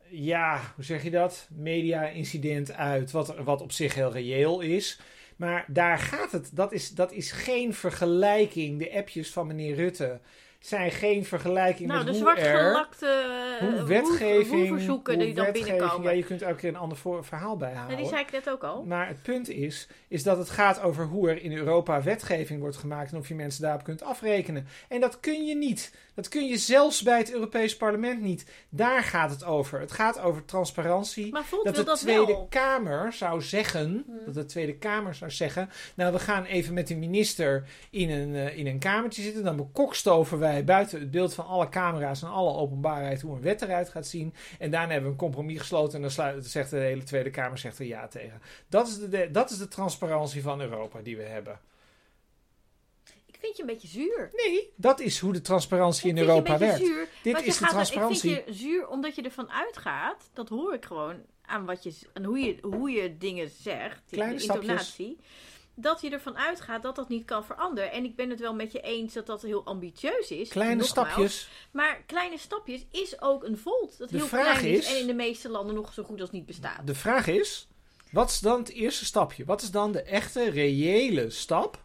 [0.09, 5.01] ja, hoe zeg je dat, media-incident uit, wat, wat op zich heel reëel is.
[5.37, 6.51] Maar daar gaat het.
[6.53, 8.79] Dat is, dat is geen vergelijking.
[8.79, 10.21] De appjes van meneer Rutte
[10.67, 12.37] zijn geen vergelijking Nou, de met hoe er...
[12.37, 13.25] zwartgelakte
[13.61, 16.03] Hoe uh, wetgeving, verzoeken hoe die dan binnenkomen.
[16.03, 17.97] Ja, je kunt elke keer een ander voor, verhaal bijhalen.
[17.97, 18.85] Die zei ik net ook al.
[18.85, 22.77] Maar het punt is, is dat het gaat over hoe er in Europa wetgeving wordt
[22.77, 24.67] gemaakt en of je mensen daarop kunt afrekenen.
[24.89, 25.93] En dat kun je niet.
[26.15, 28.47] Dat kun je zelfs bij het Europees Parlement niet.
[28.69, 29.81] Daar gaat het over.
[29.81, 31.33] Het gaat over transparantie.
[31.33, 32.47] Maar Dat de dat Tweede wel.
[32.51, 34.19] Kamer zou zeggen, Hmm.
[34.25, 38.35] dat de Tweede Kamer zou zeggen, nou we gaan even met de minister in een,
[38.35, 42.29] eh, in een kamertje zitten, dan bekokstoven wij buiten het beeld van alle camera's en
[42.29, 44.35] alle openbaarheid hoe een wet eruit gaat zien.
[44.59, 47.59] En daarna hebben we een compromis gesloten en dan sluit, zegt de hele Tweede Kamer
[47.59, 48.41] zegt er ja tegen.
[48.69, 51.61] Dat is de, dat is de transparantie van Europa die we hebben.
[53.27, 54.31] Ik vind je een beetje zuur.
[54.33, 56.79] Nee, dat is hoe de transparantie in ik Europa werkt.
[56.79, 57.09] zuur.
[57.23, 58.31] Dit is de er- transparantie.
[58.31, 60.31] Ik vind je zuur omdat je ervan uitgaat.
[60.33, 64.03] Dat hoor ik gewoon aan, wat je, aan hoe, je, hoe je dingen zegt.
[64.11, 65.01] Kleine de stapjes.
[65.77, 67.93] Dat je ervan uitgaat dat dat niet kan veranderen.
[67.93, 70.49] En ik ben het wel met je eens dat dat heel ambitieus is.
[70.49, 71.09] Kleine Nogmaals.
[71.09, 71.49] stapjes.
[71.71, 73.99] Maar kleine stapjes is ook een volt.
[73.99, 76.21] Dat De heel vraag klein is, is- en in de meeste landen nog zo goed
[76.21, 76.87] als niet bestaat.
[76.87, 77.69] De vraag is,
[78.11, 79.45] wat is dan het eerste stapje?
[79.45, 81.83] Wat is dan de echte, reële stap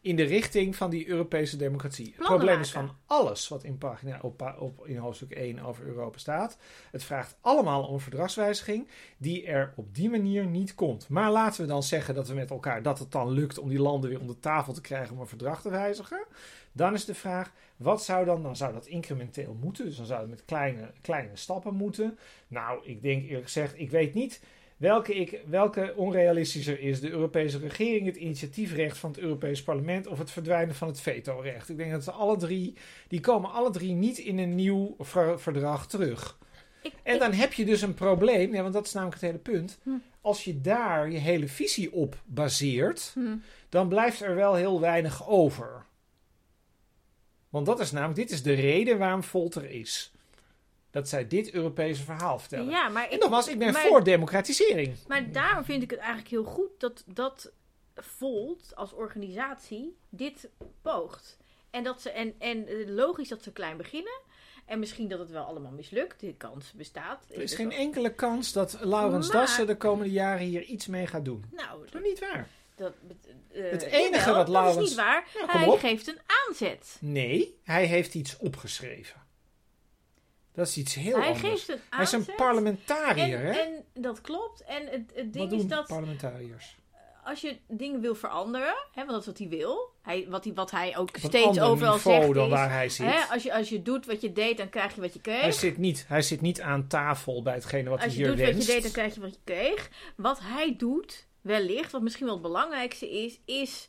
[0.00, 2.14] in de richting van die Europese democratie?
[2.16, 6.18] Het probleem is van alles wat in, pagina, op, op, in hoofdstuk 1 over Europa
[6.18, 6.58] staat.
[6.90, 11.08] Het vraagt allemaal om een verdragswijziging die er op die manier niet komt.
[11.08, 13.80] Maar laten we dan zeggen dat we met elkaar, dat het dan lukt om die
[13.80, 16.24] landen weer om de tafel te krijgen om een verdrag te wijzigen.
[16.72, 19.84] Dan is de vraag, wat zou dan, dan zou dat incrementeel moeten.
[19.84, 22.18] Dus dan zou het met kleine, kleine stappen moeten.
[22.48, 24.40] Nou, ik denk eerlijk gezegd, ik weet niet
[24.80, 27.00] welke, ik, welke onrealistischer is.
[27.00, 31.68] De Europese regering, het initiatiefrecht van het Europees Parlement of het verdwijnen van het vetorecht.
[31.68, 32.74] Ik denk dat ze alle drie,
[33.08, 36.38] die komen alle drie niet in een nieuw ver- verdrag terug.
[36.82, 39.30] Ik, En ik- dan heb je dus een probleem, ja, want dat is namelijk het
[39.30, 39.78] hele punt.
[39.82, 39.90] Hm.
[40.20, 43.36] Als je daar je hele visie op baseert, Hm.
[43.68, 45.84] dan blijft er wel heel weinig over.
[47.48, 50.12] Want dat is namelijk, dit is de reden waarom Volter is.
[50.90, 52.68] Dat zij dit Europese verhaal vertellen.
[52.70, 54.94] Ja, maar en ik, nogmaals, ik ben maar- voor democratisering.
[55.08, 57.52] Maar daarom vind ik het eigenlijk heel goed dat, dat
[57.94, 60.48] Volt als organisatie dit
[60.82, 61.38] poogt.
[61.70, 64.20] En, dat ze, en, en logisch dat ze klein beginnen.
[64.66, 66.20] En misschien dat het wel allemaal mislukt.
[66.20, 67.24] Die kans bestaat.
[67.30, 70.86] Er is geen wel- enkele kans dat Laurens Maar- Dassen de komende jaren hier iets
[70.86, 71.44] mee gaat doen.
[71.52, 72.48] Nou, Dat is niet waar?
[72.76, 72.92] dat,
[73.52, 75.28] eh, Het enige wat Dat Laurens- is niet waar.
[75.34, 76.96] Ja, Hij geeft een aanzet.
[77.00, 79.19] Nee, hij heeft iets opgeschreven.
[80.54, 81.64] Dat is iets heel hij anders.
[81.64, 83.60] geeft hij is een parlementariër, en, hè?
[83.60, 84.64] en dat klopt.
[84.64, 86.76] En het, ding is dat parlementariërs?
[87.24, 89.92] als je dingen wil veranderen, hè, want dat is wat hij wil.
[90.02, 92.50] Hij, wat, hij, wat hij ook steeds overal zegt dan is...
[92.50, 93.06] waar hij zit.
[93.06, 95.40] Hè, als, je, als je doet wat je deed, dan krijg je wat je kreeg.
[95.40, 98.28] Hij zit, niet, hij zit niet aan tafel bij hetgene wat als hij je hier
[98.28, 98.56] doet wenst.
[98.56, 99.90] wat je deed, dan krijg je wat je kreeg.
[100.16, 103.88] Wat hij doet, wellicht, wat misschien wel het belangrijkste is, is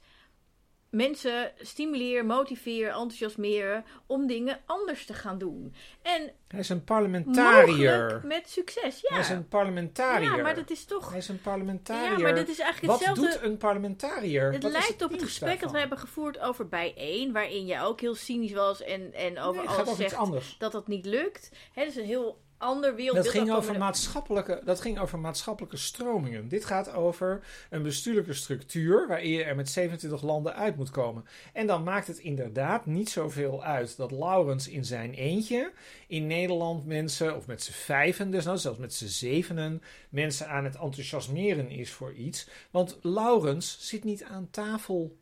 [0.91, 5.73] mensen stimuleren, motiveren, enthousiasmeren om dingen anders te gaan doen.
[6.01, 8.21] En Hij is een parlementariër.
[8.25, 9.09] met succes, ja.
[9.09, 10.35] Hij is een parlementariër.
[10.35, 11.09] ja, maar dat is toch...
[11.09, 12.11] Hij is een parlementariër.
[12.11, 13.37] Ja, maar dat is eigenlijk Wat hetzelfde...
[13.39, 14.51] doet een parlementariër?
[14.53, 18.01] Het Wat lijkt op het gesprek dat we hebben gevoerd over bijeen, waarin jij ook
[18.01, 21.49] heel cynisch was en, en over Nee, het alles zegt dat dat niet lukt.
[21.75, 23.25] Dat is een heel ander wereldbeeld.
[23.25, 26.47] Dat ging, over maatschappelijke, dat ging over maatschappelijke stromingen.
[26.47, 31.25] Dit gaat over een bestuurlijke structuur waarin je er met 27 landen uit moet komen.
[31.53, 35.71] En dan maakt het inderdaad niet zoveel uit dat Laurens in zijn eentje
[36.07, 40.63] in Nederland mensen, of met z'n vijven, dus nou, zelfs met z'n zevenen, mensen aan
[40.63, 42.49] het enthousiasmeren is voor iets.
[42.71, 45.17] Want Laurens zit niet aan tafel.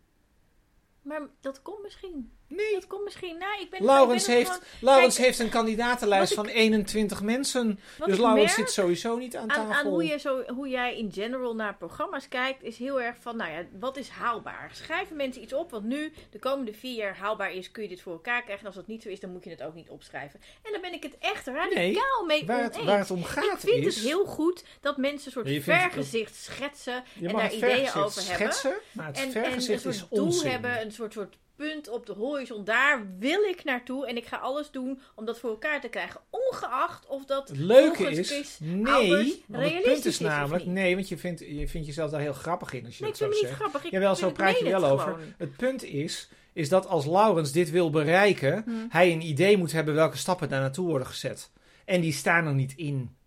[1.01, 2.31] Maar dat komt misschien.
[2.49, 2.73] Nee.
[2.73, 3.37] Dat komt misschien.
[3.37, 7.21] Nou, ik ben, Laurens, ik ben heeft, gewoon- Laurens Kijk, heeft een kandidatenlijst van 21
[7.21, 7.79] mensen.
[8.05, 9.63] Dus ik Laurens zit sowieso niet aan tafel.
[9.63, 13.15] aan, aan hoe, je zo, hoe jij in general naar programma's kijkt, is heel erg
[13.19, 14.69] van, nou ja, wat is haalbaar?
[14.73, 18.01] Schrijven mensen iets op wat nu de komende vier jaar haalbaar is, kun je dit
[18.01, 18.59] voor elkaar krijgen.
[18.59, 20.39] En als dat niet zo is, dan moet je het ook niet opschrijven.
[20.63, 23.59] En daar ben ik het echt radicaal mee Waar het, waar het om Ik gaat
[23.59, 23.95] vind is...
[23.95, 27.75] het heel goed dat mensen een soort vergezicht schetsen Je en mag daar het ideeën
[27.75, 28.53] vergezicht over hebben.
[28.53, 30.49] schetsen, maar het En, en een vergezicht is soort doel onzin.
[30.51, 31.35] hebben, een soort, soort
[31.67, 32.63] punt op de horizon.
[32.63, 36.21] Daar wil ik naartoe en ik ga alles doen om dat voor elkaar te krijgen.
[36.29, 41.09] Ongeacht of dat Het leuke is, Chris nee, want het punt is namelijk, nee, want
[41.09, 43.39] je vindt, je vindt jezelf daar heel grappig in als je Nee, ik vind me
[43.41, 43.83] niet grappig.
[43.85, 45.03] Ik Jawel, zo het- praat je wel het over.
[45.13, 45.33] gewoon.
[45.37, 48.71] Het punt is, is dat als Laurens dit wil bereiken, Hm.
[48.89, 51.51] hij een idee moet hebben welke stappen daar naartoe worden gezet.
[51.85, 53.17] En die staan er niet in.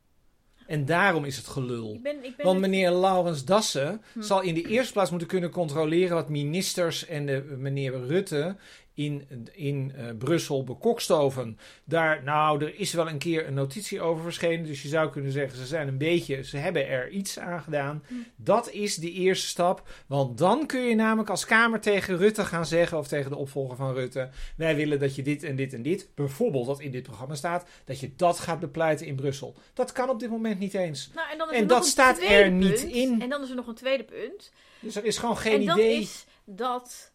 [0.67, 1.95] En daarom is het gelul.
[1.95, 4.23] Ik ben, ik ben Want het- meneer Laurens Dassen Hm.
[4.23, 8.57] zal in de eerste plaats moeten kunnen controleren wat ministers en de, meneer Rutte
[8.95, 11.59] in, in uh, Brussel bekokstoven.
[11.85, 14.67] Daar, nou, er is wel een keer een notitie over verschenen.
[14.67, 18.05] Dus je zou kunnen zeggen, ze zijn een beetje, ze hebben er iets aan gedaan.
[18.07, 18.15] Hm.
[18.37, 19.89] Dat is de eerste stap.
[20.07, 23.77] Want dan kun je namelijk als Kamer tegen Rutte gaan zeggen, of tegen de opvolger
[23.77, 27.03] van Rutte: wij willen dat je dit en dit en dit, bijvoorbeeld wat in dit
[27.03, 29.55] programma staat, dat je dat gaat bepleiten in Brussel.
[29.75, 31.11] Dat kan op dit moment niet eens.
[31.15, 33.23] Nou, en dan is er dat nog staat er niet in.
[33.23, 34.53] En dan is er nog een tweede punt.
[34.81, 36.01] Dus er is gewoon geen en dat idee.
[36.01, 37.13] is dat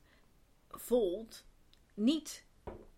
[0.69, 1.45] Volt
[1.97, 2.45] niet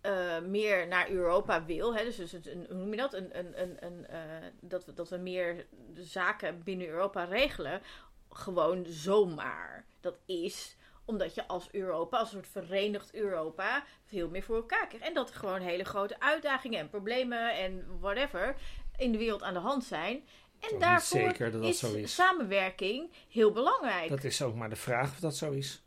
[0.02, 1.96] eh, meer naar Europa wil.
[1.96, 2.04] Hè?
[2.04, 3.14] Dus, dus een, hoe noem je dat?
[3.14, 4.20] Een, een, een, een, eh,
[4.62, 7.82] dat, we, dat we meer zaken binnen Europa regelen.
[8.30, 9.86] Gewoon zomaar.
[10.00, 14.88] Dat is omdat je als Europa, als een soort verenigd Europa, veel meer voor elkaar
[14.88, 15.08] krijgt.
[15.08, 18.56] En dat er gewoon hele grote uitdagingen en problemen en whatever
[18.98, 20.24] in de wereld aan de hand zijn.
[20.60, 22.16] En daarvoor zeker dat dat is, zo is.
[22.16, 24.10] samenwerking heel belangrijk.
[24.10, 25.84] Dat is ook maar de vraag of dat zo is.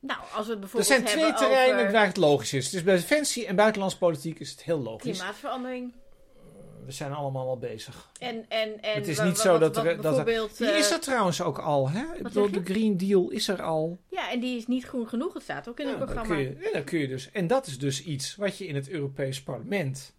[0.00, 2.70] Nou, als we het Er bijvoorbeeld zijn twee terreinen over waar het logisch is.
[2.70, 5.18] Dus bij defensie en buitenlandse politiek is het heel logisch.
[5.18, 5.92] klimaatverandering.
[6.84, 8.10] We zijn allemaal al bezig.
[8.18, 10.78] En, en, en Het is niet zo dat wat er- dat er- bijvoorbeeld, Die eh,
[10.78, 11.88] is er trouwens ook al.
[11.90, 12.02] Hè?
[12.16, 12.72] Ik bedoel, zeg de?
[12.72, 13.98] Green Deal is er al.
[14.08, 15.34] Ja, en die is niet groen genoeg.
[15.34, 16.34] Het staat ook in Ja, het dan programma.
[16.34, 17.30] kun je, ja, dan kun je dus.
[17.30, 20.14] En dat is dus iets wat je in het Europees Parlement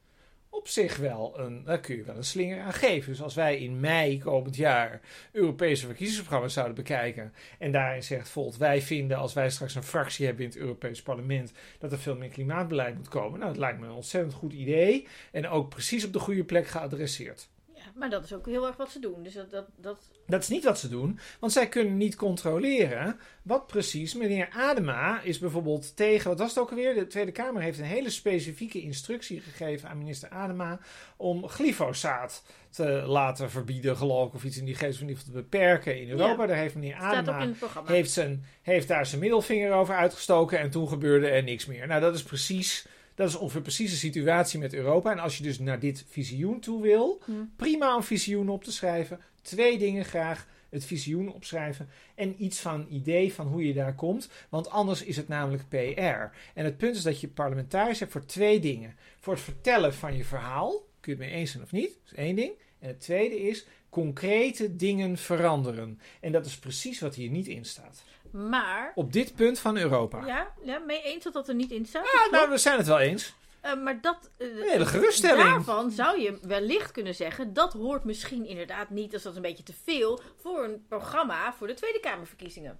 [0.59, 3.11] op zich wel een, daar kun je wel een slinger aan geven.
[3.11, 8.57] Dus als wij in mei komend jaar Europese verkiezingsprogramma's zouden bekijken en daarin zegt Volt,
[8.57, 12.15] wij vinden als wij straks een fractie hebben in het Europees Parlement dat er veel
[12.15, 13.39] meer klimaatbeleid moet komen.
[13.39, 16.67] Nou, dat lijkt me een ontzettend goed idee en ook precies op de goede plek
[16.67, 17.49] geadresseerd.
[17.99, 19.23] Maar dat is ook heel erg wat ze doen.
[19.23, 19.97] Dus dat, dat, dat...
[20.27, 24.13] Dat is niet wat ze doen, want zij kunnen niet controleren wat precies.
[24.13, 26.93] Meneer Adema is bijvoorbeeld tegen, wat was het ook alweer?
[26.93, 30.79] De Tweede Kamer heeft een hele specifieke instructie gegeven aan minister Adema
[31.17, 35.23] om glyfosaat te laten verbieden, geloof ik, of iets in die geest, of in ieder
[35.23, 36.41] te beperken in Europa.
[36.41, 36.47] Ja.
[36.47, 37.47] Daar heeft meneer Adema
[37.85, 41.87] heeft, zijn, heeft daar zijn middelvinger over uitgestoken en toen gebeurde er niks meer.
[41.87, 42.87] Nou, dat is precies,
[43.19, 45.11] dat is ongeveer precies de situatie met Europa.
[45.11, 47.31] En als je dus naar dit visioen toe wil, Hm.
[47.55, 49.19] prima om visioen op te schrijven.
[49.41, 50.47] Twee dingen graag.
[50.69, 54.29] Het visioen opschrijven en iets van een idee van hoe je daar komt.
[54.49, 56.35] Want anders is het namelijk PR.
[56.53, 58.95] En het punt is dat je parlementariërs hebt voor twee dingen.
[59.19, 60.71] Voor het vertellen van je verhaal.
[60.99, 61.89] Kun je het mee eens zijn of niet?
[62.03, 62.51] Dat is één ding.
[62.79, 65.99] En het tweede is concrete dingen veranderen.
[66.21, 68.03] En dat is precies wat hier niet in staat.
[68.31, 70.25] Maar, Op dit punt van Europa.
[70.25, 72.09] ja, ja, mee eens dat dat er niet in staat.
[72.09, 72.31] Klopt.
[72.31, 73.33] nou, we zijn het wel eens.
[73.61, 74.29] Eh, maar dat...
[74.37, 75.49] Een hele geruststelling.
[75.49, 77.53] Daarvan zou je wellicht kunnen zeggen...
[77.53, 79.13] dat hoort misschien inderdaad niet...
[79.13, 80.21] als dat een beetje te veel...
[80.35, 82.79] voor een programma voor de Tweede Kamerverkiezingen.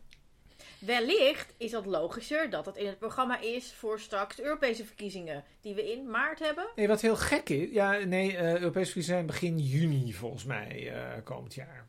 [0.80, 3.74] Wellicht is dat logischer dat dat in het programma is...
[3.74, 5.44] voor straks de Europese verkiezingen...
[5.62, 6.68] die we in maart hebben.
[6.76, 7.70] Nee, wat heel gek is.
[7.72, 11.88] Ja, nee, eh Europese verkiezingen zijn begin juni volgens mij komend jaar.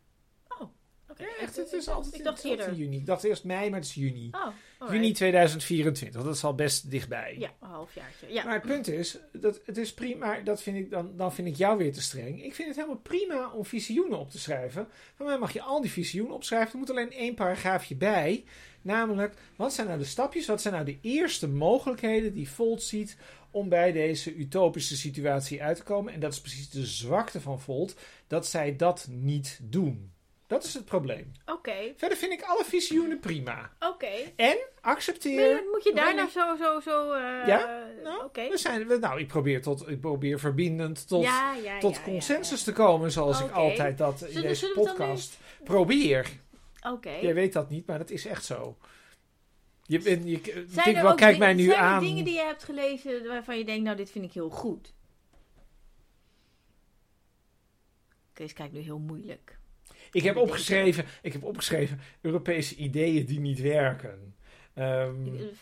[1.40, 2.74] Echt, het is altijd, Ik dacht eerder.
[2.74, 2.96] juni.
[2.96, 4.28] Ik dacht eerst mei, maar het is juni.
[4.32, 5.00] Oh, alright.
[5.00, 7.36] Juni 2024, dat is al best dichtbij.
[7.38, 8.32] Ja, een halfjaartje.
[8.32, 8.44] Ja.
[8.44, 11.56] Maar het punt is, dat het is prima, dat vind ik, dan, dan vind ik
[11.56, 12.44] jou weer te streng.
[12.44, 14.88] Ik vind het helemaal prima om visioenen op te schrijven.
[15.14, 16.72] Van mij mag je al die visioenen opschrijven.
[16.72, 18.44] Er moet alleen één paragraafje bij.
[18.82, 23.16] Namelijk, wat zijn nou de stapjes, wat zijn nou de eerste mogelijkheden die Volt ziet
[23.50, 26.12] om bij deze utopische situatie uit te komen.
[26.12, 27.94] En dat is precies de zwakte van Volt,
[28.26, 30.12] dat zij dat niet doen.
[30.50, 31.32] Dat is het probleem.
[31.46, 33.70] Oké, Verder vind ik alle visioenen prima.
[33.80, 34.06] oké.
[34.36, 35.54] En accepteer.
[35.54, 37.12] Maar Moet je daar nou zo, zo, zo...
[37.12, 37.86] eh, Ja?
[38.02, 38.48] Nou, Oké.
[38.48, 42.02] we zijn, we, nou, ik probeer, tot, ik probeer verbindend tot, Ja, ja, tot ja,
[42.02, 46.26] consensus te komen, zoals ik altijd dat in deze podcast probeer.
[46.88, 47.10] Oké.
[47.10, 48.76] Jij weet dat niet, maar dat is echt zo.
[49.82, 52.02] Je, bent- je, Zijn er wel, ook kijk dingen- mij nu zijn er aan.
[52.02, 54.92] dingen die je hebt gelezen waarvan je denkt, nou, dit vind ik heel goed?
[58.32, 59.58] Kees kijkt nu heel moeilijk.
[60.12, 64.34] Ik heb opgeschreven, ik heb opgeschreven Europese ideeën die niet werken.
[64.74, 65.08] Eh,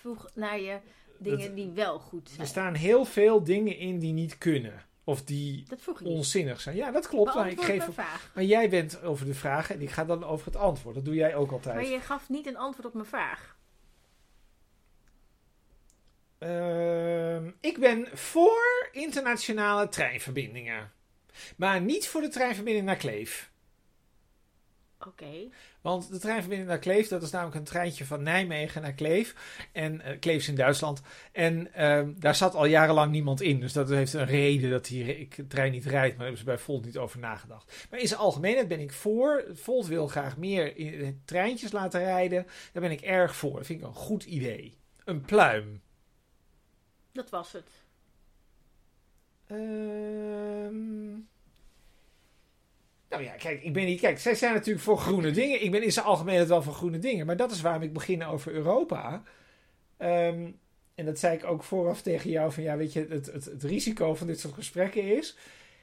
[0.01, 0.79] vroeg naar je
[1.19, 2.47] dingen Dat- die wel goed er zijn.
[2.47, 4.87] staan heel veel dingen in die niet kunnen.
[5.05, 5.67] Of die
[6.01, 6.03] niet.
[6.03, 6.77] onzinnig zijn.
[6.77, 7.35] Ja, dat klopt.
[7.35, 8.31] Maar, ik geef, vraag.
[8.35, 10.95] maar jij bent over de vragen en ik ga dan over het antwoord.
[10.95, 11.75] Dat doe jij ook altijd.
[11.75, 13.57] Maar je gaf niet een antwoord op mijn vraag.
[16.39, 20.93] Ehm, ik ben voor internationale treinverbindingen.
[21.57, 23.51] Maar niet voor de treinverbinding naar Kleef.
[25.07, 25.49] Oké.
[25.81, 29.35] Want de treinverbinding naar Kleef, dat is namelijk een treintje van Nijmegen naar Kleef.
[29.73, 31.03] En eh, Kleef is in Duitsland.
[31.33, 33.61] En ehm, daar zat al jarenlang niemand in.
[33.61, 36.17] Dus dat heeft een reden dat die trein niet rijdt.
[36.17, 37.87] Maar daar hebben ze bij Volt niet over nagedacht.
[37.91, 39.45] Maar in zijn algemeenheid ben ik voor.
[39.53, 42.47] Volt wil graag meer in- treintjes laten rijden.
[42.73, 43.57] Daar ben ik erg voor.
[43.57, 44.77] Dat vind ik een goed idee.
[45.05, 45.81] Een pluim.
[47.13, 47.71] Dat was het.
[49.47, 51.19] Ehm,
[53.09, 54.01] Nou ja, kijk, ik ben niet.
[54.01, 55.63] Kijk, zij zijn natuurlijk voor groene dingen.
[55.63, 57.27] Ik ben in zijn algemeenheid wel voor groene dingen.
[57.27, 59.23] Maar dat is waarom ik begin over Europa.
[59.97, 60.51] Ehm,
[60.95, 63.63] en dat zei ik ook vooraf tegen jou: van ja, weet je, het, het, het
[63.63, 65.37] risico van dit soort gesprekken is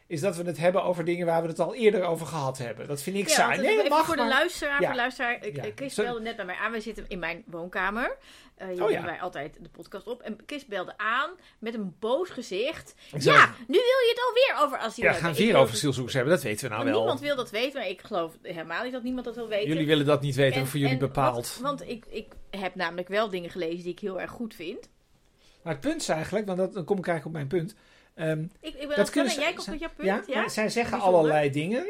[0.08, 2.88] is dat we het hebben over dingen waar we het al eerder over gehad hebben.
[2.88, 3.62] Dat vind ik Ja, saai.
[3.62, 4.72] Nee, dat mag, voor de luisteraar.
[4.82, 4.86] Ja.
[4.88, 5.64] Voor de luisteraar ik, Ja.
[5.76, 6.72] Chris Zo- belde net bij mij aan.
[6.72, 8.18] We zitten in mijn woonkamer.
[8.56, 9.04] Eh hier Oh, ja.
[9.04, 10.22] wij altijd de podcast op.
[10.22, 12.96] En Chris belde aan met een boos gezicht.
[13.18, 16.34] Ja, nu wil je het alweer over asiel Ja, gaan vier geloof over asielzoekers hebben,
[16.34, 16.98] dat weten we nou wel.
[16.98, 19.68] niemand wil dat weten, maar ik geloof helemaal niet dat niemand dat wil weten.
[19.68, 21.36] Jullie willen dat niet weten, En- voor jullie bepaald.
[21.36, 24.90] wat- want ik, ik heb namelijk wel dingen gelezen die ik heel erg goed vind.
[25.64, 27.76] Maar het punt is eigenlijk, want dat, dan kom ik eigenlijk op mijn punt.
[28.16, 30.50] Ehm, Ik, ik ben Dat kunnen ze- jij komt met jouw punt, ja?
[30.50, 31.20] zij zeggen Bijzonder.
[31.20, 31.86] allerlei dingen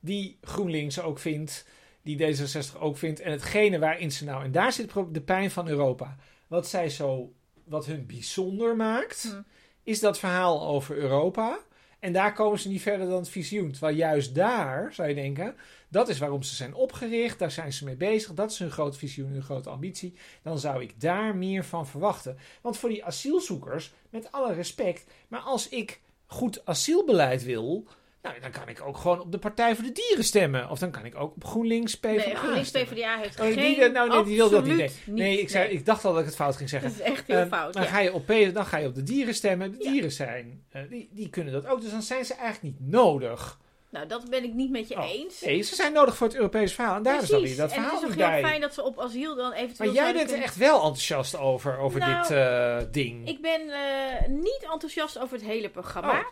[0.00, 1.66] die GroenLinks ook vindt,
[2.02, 3.20] die D66 ook vindt.
[3.20, 6.16] En hetgene waarin ze nou, en daar zit de pijn van Europa.
[6.46, 7.32] Wat zij zo,
[7.64, 9.40] wat hun bijzonder maakt, Hm.
[9.82, 11.58] is dat verhaal over Europa.
[12.02, 13.70] En daar komen ze niet verder dan het visioen.
[13.70, 15.56] Terwijl juist daar, zou je denken,
[15.88, 17.38] dat is waarom ze zijn opgericht.
[17.38, 18.34] Daar zijn ze mee bezig.
[18.34, 20.14] Dat is hun groot visioen, hun grote ambitie.
[20.42, 22.36] Dan zou ik daar meer van verwachten.
[22.62, 27.86] Want voor die asielzoekers, met alle respect, maar als ik goed asielbeleid wil,
[28.22, 30.70] nou, dan kan ik ook gewoon op de Partij voor de Dieren stemmen.
[30.70, 32.70] Of dan kan ik ook op GroenLinks PvdA Nee, GroenLinks.
[32.70, 33.56] PvdA heeft Oh, geen...
[33.56, 34.92] die, nou, nee, die wil dat niet.
[35.06, 36.90] Nee, ik, zei, Nee, ik dacht al dat ik het fout ging zeggen.
[36.90, 37.82] Dat is echt heel Ehm, fout, ja.
[37.82, 39.70] ga je op, dan ga je op de dieren stemmen.
[39.78, 39.90] De Ja.
[39.90, 41.80] dieren zijn, eh, die, die kunnen dat ook.
[41.80, 43.60] Dus dan zijn ze eigenlijk niet nodig.
[43.90, 45.40] Nou, dat ben ik niet met je Oh, eens.
[45.40, 46.96] Nee, ze zijn nodig voor het Europese verhaal.
[46.96, 47.56] En daar is dan Precies.
[47.56, 48.50] weer dat en het verhaal is toch heel bij.
[48.50, 51.78] fijn dat ze op asiel dan eventueel Maar jij bent er echt wel enthousiast over,
[51.78, 53.28] over Nou, dit eh, ding.
[53.28, 56.18] Ik ben eh, niet enthousiast over het hele programma.
[56.18, 56.26] Oh.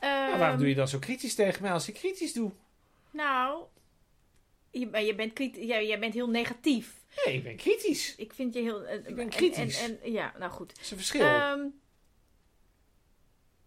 [0.00, 2.50] Nou, waarom Ehm, doe je dan zo kritisch tegen mij als ik kritisch doe?
[3.10, 3.62] Nou,
[4.70, 6.94] je, je, bent kriti- ja, jij bent heel negatief.
[7.24, 8.14] Nee, ik ben kritisch.
[8.16, 8.82] Ik vind je heel...
[8.84, 9.80] eh, Ik ben en- kritisch.
[9.82, 10.68] En, en, ja, nou goed.
[10.74, 11.20] Dat is een verschil.
[11.26, 11.60] Ehm,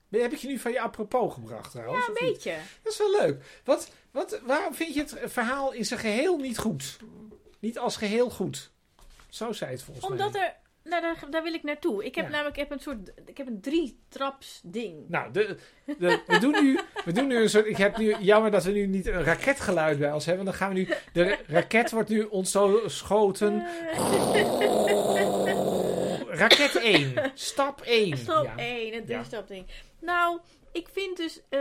[0.10, 2.06] Heb ik je nu van je apropos gebracht trouwens?
[2.06, 2.34] ja, een niet?
[2.34, 2.58] beetje.
[2.84, 3.62] Dat is wel leuk.
[3.63, 6.98] Wat, wat, waarom vind je het verhaal in zijn geheel niet goed?
[7.60, 8.72] Niet als geheel goed.
[9.30, 10.17] Zo zei het volgens mij.
[10.17, 10.56] Omdat er...
[10.84, 12.06] Nou, daar, daar wil ik naartoe.
[12.06, 12.32] Ik heb Ja.
[12.32, 13.12] namelijk ik heb een soort...
[13.26, 15.10] Ik heb een drie-traps ding.
[15.10, 17.65] Nou, de, de, we, doen nu, we doen nu een soort.
[17.65, 18.15] Ik heb nu.
[18.19, 20.46] Jammer dat we nu niet een raketgeluid bij ons hebben.
[20.46, 20.88] Dan gaan we nu.
[21.13, 23.65] De ra- raket wordt nu ontschoten.
[26.28, 27.13] Raket 1.
[27.34, 28.17] Stap 1.
[28.17, 28.58] Stap Ja.
[28.58, 29.13] 1, het Ja.
[29.15, 29.65] drie-stap ding.
[30.02, 30.39] Nou,
[30.72, 31.60] ik vind dus eh,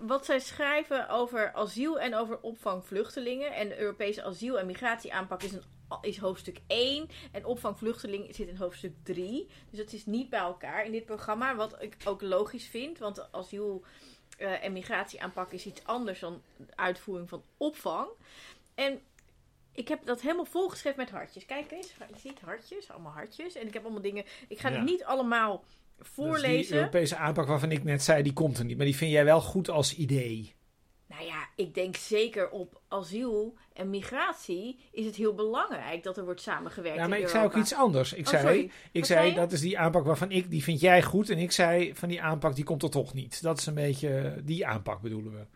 [0.00, 3.52] wat zij schrijven over asiel en over opvang vluchtelingen.
[3.54, 5.62] En de Europese asiel- en migratieaanpak is, een,
[6.00, 7.08] is hoofdstuk 1.
[7.32, 9.48] En opvang vluchtelingen zit in hoofdstuk 3.
[9.70, 11.56] Dus het is niet bij elkaar in dit programma.
[11.56, 13.82] Wat ik ook logisch vind, want asiel-
[14.38, 16.42] eh, en migratieaanpak is iets anders dan
[16.74, 18.08] uitvoering van opvang.
[18.74, 19.00] En
[19.72, 21.46] ik heb dat helemaal volgeschreven met hartjes.
[21.46, 23.54] Kijk eens, je ziet hartjes, allemaal hartjes.
[23.54, 24.24] En ik heb allemaal dingen.
[24.48, 24.74] Ik ga Ja.
[24.76, 25.64] het niet allemaal
[25.96, 26.76] Dus die voorlezen.
[26.76, 28.76] Europese aanpak waarvan ik net zei, die komt er niet.
[28.76, 30.54] Maar die vind jij wel goed als idee.
[31.08, 36.24] Nou ja, ik denk zeker op asiel en migratie is het heel belangrijk dat er
[36.24, 36.98] wordt samengewerkt.
[36.98, 38.12] Ja, maar in ik zei ook iets anders.
[38.12, 38.64] Ik Oh, zei, sorry.
[38.92, 41.30] ik Wat zei, dat is die aanpak waarvan ik, die vind jij goed.
[41.30, 43.42] En ik zei, van die aanpak, die komt er toch niet.
[43.42, 45.46] Dat is een beetje, die aanpak bedoelen we.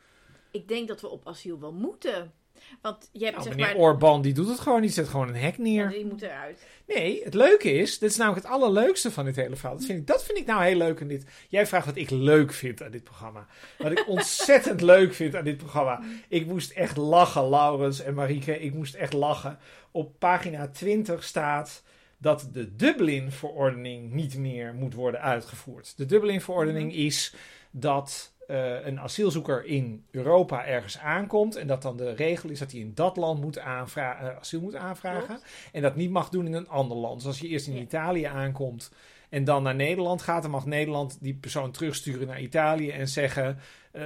[0.51, 2.33] Ik denk dat we op asiel wel moeten.
[2.81, 3.85] Want je hebt Nou, zeg meneer maar.
[3.85, 4.95] Orbán, die doet het gewoon niet.
[4.95, 5.89] Zet gewoon een hek neer.
[5.89, 6.67] Die moet eruit.
[6.87, 9.77] Nee, het leuke is, dit is namelijk het allerleukste van dit hele verhaal.
[9.77, 11.25] Dat vind ik, dat vind ik nou heel leuk aan dit.
[11.49, 13.47] Jij vraagt wat ik leuk vind aan dit programma.
[13.79, 16.01] Wat ik ontzettend leuk vind aan dit programma.
[16.29, 18.61] Ik moest echt lachen, Laurens en Marieke.
[18.61, 19.59] Ik moest echt lachen.
[19.91, 21.83] Op pagina 20 staat
[22.19, 25.97] dat de Dublin-verordening niet meer moet worden uitgevoerd.
[25.97, 27.35] De Dublin-verordening is
[27.71, 32.71] dat eh, een asielzoeker in Europa ergens aankomt en dat dan de regel is dat
[32.73, 35.45] hij in dat land moet aanvra- eh, asiel moet aanvragen Klopt.
[35.73, 37.17] en dat niet mag doen in een ander land.
[37.19, 37.81] Dus als je eerst in Ja.
[37.81, 38.91] Italië aankomt
[39.29, 43.59] en dan naar Nederland gaat, dan mag Nederland die persoon terugsturen naar Italië en zeggen:
[43.93, 44.03] eh,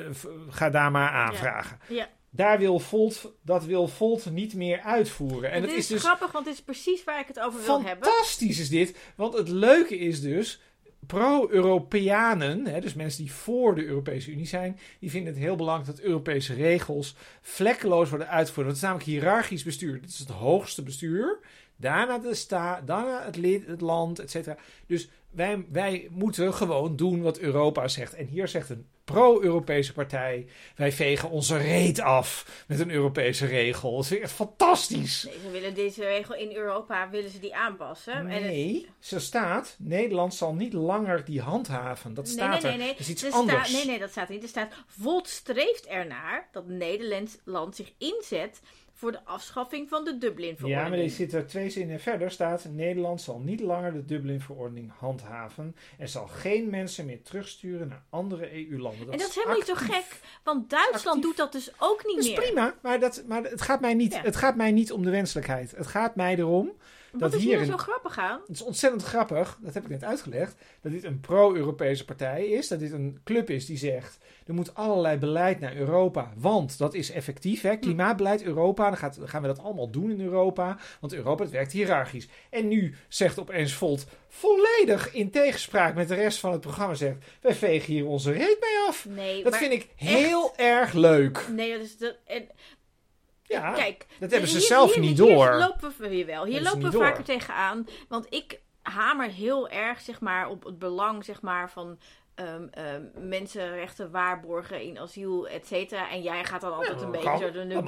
[0.49, 1.79] ga daar maar aanvragen.
[1.89, 2.09] Ja.
[2.31, 5.51] Daar wil Volt, dat wil Volt niet meer uitvoeren.
[5.51, 8.09] En is is dus grappig, want dit is precies waar ik het over wil hebben.
[8.09, 8.97] Fantastisch is dit.
[9.17, 10.61] Want het leuke is dus.
[11.07, 16.05] Pro-Europeanen, dus mensen die voor de Europese Unie zijn, die vinden het heel belangrijk dat
[16.05, 18.67] Europese regels vlekkeloos worden uitgevoerd.
[18.67, 20.01] Dat is namelijk hiërarchisch bestuur.
[20.01, 21.39] Dit is het hoogste bestuur.
[21.77, 24.57] Daarna de sta, daarna het, lid, het land, et cetera.
[24.87, 28.15] Dus wij, wij moeten gewoon doen wat Europa zegt.
[28.15, 30.47] En hier zegt een pro-Europese partij:
[30.77, 33.97] wij vegen onze reet af met een Europese regel.
[33.97, 35.23] Dat is echt fantastisch.
[35.25, 38.13] Nee, ze willen deze regel in Europa willen ze die aanpassen.
[38.13, 42.15] En het- Nee, ze staat, Nederland zal niet langer die handhaven.
[42.15, 42.79] Dat Nee, staat nee, nee, er.
[42.79, 42.89] nee.
[42.89, 43.73] Dat is iets Er anders.
[43.73, 44.43] Nee, nee, dat staat er niet.
[44.43, 48.61] Er staat, Volt streeft ernaar dat Nederland zich inzet
[48.99, 50.85] voor de afschaffing van de Dublin-verordening.
[50.85, 52.31] Ja, maar er zit er twee zinnen verder.
[52.31, 55.77] Staat: Nederland zal niet langer de Dublin-verordening handhaven.
[55.99, 59.13] En zal geen mensen meer terugsturen naar andere EU-landen.
[59.13, 61.23] en dat is helemaal niet zo gek, want Duitsland Actief.
[61.23, 62.41] doet dat dus ook niet Dat is meer.
[62.41, 64.21] prima, maar, dat, maar het, gaat mij niet, Ja.
[64.23, 65.71] het gaat mij niet om de wenselijkheid.
[65.77, 66.73] Het gaat mij erom
[67.19, 68.41] Wat dat is hier een- zo grappig aan?
[68.47, 72.69] Het is ontzettend grappig, dat heb ik net uitgelegd, dat dit een pro-Europese partij is.
[72.69, 76.95] Dat dit een club is die zegt, er moet allerlei beleid naar Europa, want dat
[76.95, 77.63] is effectief.
[77.63, 77.77] Hè?
[77.77, 81.53] Klimaatbeleid Europa, dan, gaat, dan gaan we dat allemaal doen in Europa, want Europa het
[81.53, 82.29] werkt hiërarchisch.
[82.51, 87.17] En nu zegt opeens Volt, volledig in tegenspraak met de rest van het programma, zegt,
[87.41, 89.07] wij vegen hier onze reet mee af.
[89.09, 91.47] Nee, Dat vind ik heel erg leuk.
[91.53, 91.97] Nee, dat is...
[92.25, 92.47] En,
[93.49, 95.55] Ja, Kijk, dat hebben ze hier- zelf hier- niet hier door.
[95.55, 96.45] lopen we hier wel.
[96.45, 97.25] Hier lopen we vaker door.
[97.25, 97.87] tegenaan.
[98.09, 101.99] Want ik hamer heel erg zeg maar, op het belang zeg maar, van
[102.35, 106.11] ehm, ehm, mensenrechten waarborgen in asiel, et cetera.
[106.11, 107.85] En jij gaat dan altijd een beetje zo de Dat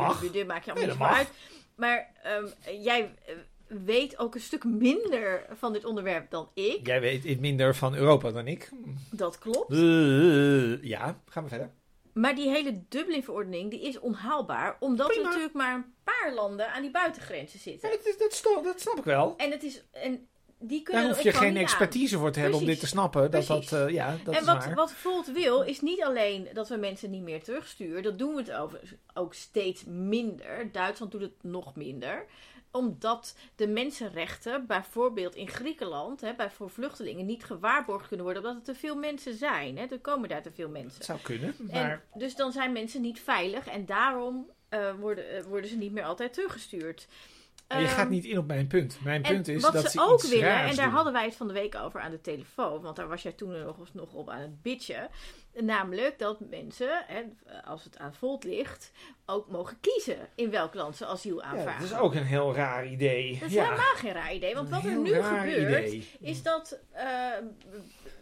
[0.46, 1.30] maak je allemaal niet uit.
[1.76, 2.46] Maar ehm,
[2.82, 3.34] jij eh,
[3.66, 6.86] weet ook een stuk minder van dit onderwerp dan ik.
[6.86, 8.70] Jij weet minder van Europa dan ik.
[9.10, 9.74] Dat klopt.
[10.82, 11.70] Ja, gaan we verder.
[12.20, 14.76] Maar die hele Dublin-verordening die is onhaalbaar.
[14.80, 17.90] Omdat er natuurlijk maar een paar landen aan die buitengrenzen Ja, zitten.
[17.90, 19.34] dat, is- dat, sto- dat snap ik wel.
[19.36, 19.82] En het is...
[19.92, 20.28] En
[20.60, 21.62] die kunnen Daar hoef je geen aan.
[21.62, 23.30] expertise voor te hebben om dit te snappen.
[23.30, 23.68] Dat, Precies.
[23.70, 24.74] dat, eh, ja, dat en is wat, waar.
[24.74, 28.02] wat Volt wil, is niet alleen dat we mensen niet meer terugsturen.
[28.02, 28.80] Dat doen we het over,
[29.14, 30.68] ook steeds minder.
[30.72, 32.26] Duitsland doet het nog minder.
[32.70, 38.44] Omdat de mensenrechten, bijvoorbeeld in Griekenland, hè, bij, voor vluchtelingen, niet gewaarborgd kunnen worden.
[38.44, 39.78] Omdat er te veel mensen zijn.
[39.78, 39.86] Hè.
[39.86, 40.94] Er komen daar te veel mensen.
[40.94, 43.66] Het zou kunnen, En maar dus dan zijn mensen niet veilig.
[43.66, 47.06] En daarom eh, worden, eh, worden ze niet meer altijd teruggestuurd.
[47.68, 48.98] Je Ehm, gaat niet in op mijn punt.
[49.02, 50.94] Mijn punt is wat dat ze, ze ook willen, en daar doen.
[50.94, 53.62] hadden wij het van de week over aan de telefoon, want daar was jij toen
[53.64, 55.08] nog, nog op aan het bitchen.
[55.54, 57.22] Namelijk dat mensen, hè,
[57.64, 58.92] als het aan Volt ligt,
[59.26, 61.80] ook mogen kiezen in welk land ze asiel Ja, aanvragen.
[61.80, 63.38] dat is ook een heel raar idee.
[63.38, 66.08] Dat is ja, helemaal geen raar idee, want wat er nu gebeurt, idee.
[66.20, 67.06] is dat eh,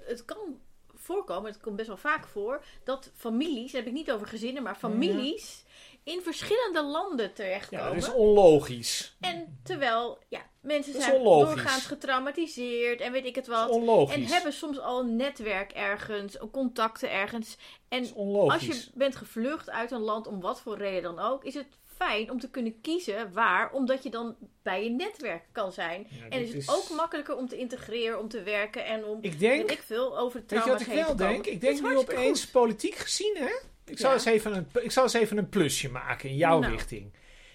[0.04, 0.60] het kan
[0.94, 4.62] voorkomen, het komt best wel vaak voor, dat families, daar heb ik niet over gezinnen,
[4.62, 5.64] maar families
[6.06, 7.84] in verschillende landen Ja, terechtkomen.
[7.94, 9.16] dat is onlogisch.
[9.20, 11.54] En terwijl, ja, mensen zijn onlogisch.
[11.54, 13.68] doorgaans getraumatiseerd en weet ik het wat.
[13.70, 14.14] onlogisch.
[14.14, 17.56] En hebben soms al een netwerk ergens, contacten ergens.
[17.88, 18.68] En Dat is onlogisch.
[18.68, 21.66] als je bent gevlucht uit een land, om wat voor reden dan ook, is het
[21.96, 26.06] fijn om te kunnen kiezen waar, omdat je dan bij je netwerk kan zijn.
[26.10, 29.18] Ja, en is het is- ook makkelijker om te integreren, om te werken en om,
[29.22, 31.46] Ik denk, weet ik veel, over weet je trauma's wat ik wel te denk?
[31.46, 32.50] Ik denk nu opeens goed.
[32.52, 33.54] politiek gezien, hè?
[33.86, 34.14] Ik zal, Ja.
[34.16, 36.72] eens even een, ik zal eens even een plusje maken in jouw Nou.
[36.72, 37.12] richting.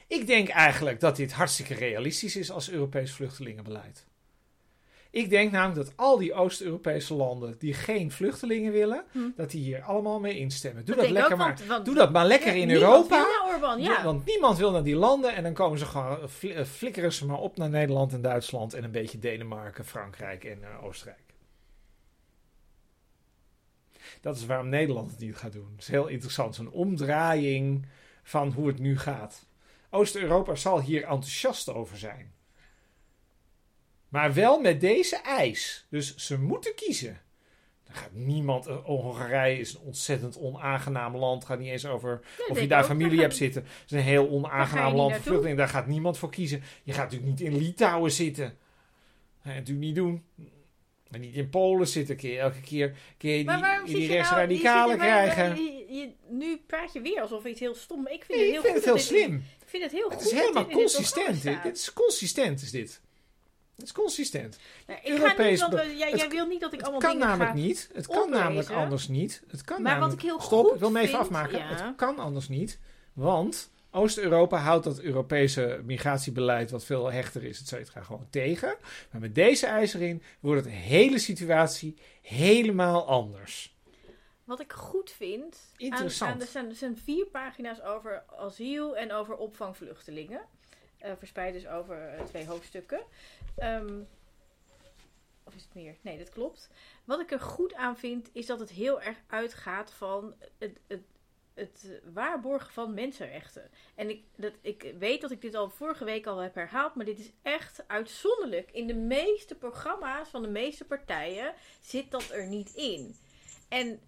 [0.08, 4.06] Ik denk eigenlijk dat dit hartstikke realistisch is als Europees vluchtelingenbeleid.
[5.12, 9.20] Ik denk namelijk dat al die Oost-Europese landen die geen vluchtelingen willen, Hm.
[9.36, 10.86] dat die hier allemaal mee instemmen.
[10.86, 11.48] Doe Dat lekker ook, maar.
[11.48, 13.18] want- want- Doe dat maar lekker in Europa.
[13.62, 14.04] naar ja.
[14.04, 17.26] Want niemand wil naar die landen en dan komen ze gewoon, fli- eh, flikkeren ze
[17.26, 21.20] maar op naar Nederland en Duitsland en een beetje Denemarken, Frankrijk en eh, Oostenrijk.
[24.22, 25.70] Dat is waarom Nederland het niet gaat doen.
[25.72, 27.86] Het is heel interessant, zo'n omdraaiing
[28.24, 29.46] van hoe het nu gaat.
[29.90, 32.32] Oost-Europa zal hier enthousiast over zijn.
[34.10, 35.86] Maar wel met deze eis.
[35.90, 37.22] Dus ze moeten kiezen.
[37.84, 38.68] Dan gaat niemand.
[38.68, 41.46] eh, Hongarije is een ontzettend onaangenaam land.
[41.46, 43.62] Gaat niet eens over Ja, of je daar familie hebt zitten.
[43.64, 45.58] Het is een heel onaangenaam land voor vluchtelingen.
[45.58, 46.64] Daar gaat niemand voor kiezen.
[46.84, 48.46] Je gaat natuurlijk niet in Litouwen zitten.
[48.46, 48.56] Dat
[49.44, 50.24] ga je natuurlijk niet doen.
[51.12, 52.18] En niet in Polen zitten.
[52.20, 52.90] Je elke keer,
[53.46, 54.12] Maar die, die nou...
[54.18, 55.48] rechtsradicalen waar- krijgen.
[55.48, 58.08] waar- je- je- nu praat je weer alsof iets heel stom...
[58.08, 59.36] Ik vind Nee, het ik heel vind goed het heel dat dit- slim.
[59.62, 61.42] Ik vind het heel Het goed is helemaal dit consistent.
[61.42, 63.02] Dit, dit is consistent, is dit.
[63.76, 64.58] Het is consistent.
[64.88, 66.88] Nou, ik ga niet, Europees want we- jij, het- jij wil niet dat ik Het
[66.90, 67.58] allemaal kan dingen namelijk ga...
[67.66, 67.90] niet.
[67.94, 69.44] Het kan namelijk anders niet.
[69.48, 70.24] Het kan Maar wat namelijk...
[70.24, 71.58] ik heel Stop, goed ik wil me even vind, afmaken.
[71.58, 71.86] ja.
[71.86, 72.80] Het kan anders niet.
[73.14, 78.76] Want Oost-Europa houdt dat Europese migratiebeleid, wat veel hechter is, et cetera, gewoon tegen.
[79.12, 83.76] Maar met deze eis erin wordt het de hele situatie helemaal anders.
[84.44, 85.58] Wat ik goed vind...
[85.78, 86.32] Interessant.
[86.32, 90.42] Aan, aan, er, zijn, er zijn vier pagina's over asiel en over opvangvluchtelingen.
[90.98, 93.02] Eh verspreid dus over eh, twee hoofdstukken.
[93.56, 94.00] Ehm,
[95.44, 95.96] of is het meer?
[96.02, 96.70] Nee, dat klopt.
[97.04, 101.02] Wat ik er goed aan vind, is dat het heel erg uitgaat van het, het,
[101.62, 103.70] het waarborgen van mensenrechten.
[103.96, 107.06] En ik, dat, ik weet dat ik dit al vorige week al heb herhaald, maar
[107.06, 108.72] dit is echt uitzonderlijk.
[108.72, 113.16] In de meeste programma's van de meeste partijen zit dat er niet in.
[113.70, 114.00] En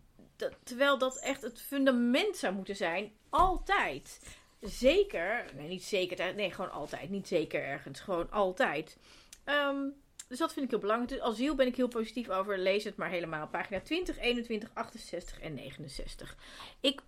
[0.64, 4.20] terwijl dat echt het fundament zou moeten zijn, altijd.
[4.62, 7.10] Zeker, nee, niet zeker, nee, gewoon altijd.
[7.10, 8.98] Niet zeker ergens, gewoon altijd.
[9.44, 9.86] Ehm,
[10.28, 11.12] dus dat vind ik heel belangrijk.
[11.12, 12.58] Dus asiel ben ik heel positief over.
[12.58, 13.48] Lees het maar helemaal.
[13.48, 16.38] Pagina 20, 21, 68 en 69.
[16.80, 17.02] Ik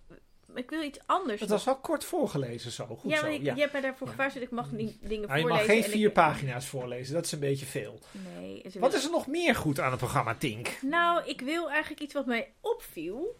[0.58, 1.39] ik wil iets anders.
[1.39, 2.86] Het was wel kort voorgelezen zo.
[2.86, 3.26] Goed ja, zo.
[3.28, 3.53] ik, ja.
[3.53, 4.14] je hebt mij daarvoor Ja.
[4.14, 4.43] gewaarschuwd.
[4.43, 5.49] Ik mag niet dingen Nou, je voorlezen.
[5.68, 7.99] mag geen en vier ik- pagina's voorlezen, dat is een beetje veel.
[8.38, 8.64] Nee.
[8.80, 10.70] Wat is er nog meer goed aan het programma Tink?
[10.82, 13.36] Nou, ik wil eigenlijk iets wat mij opviel.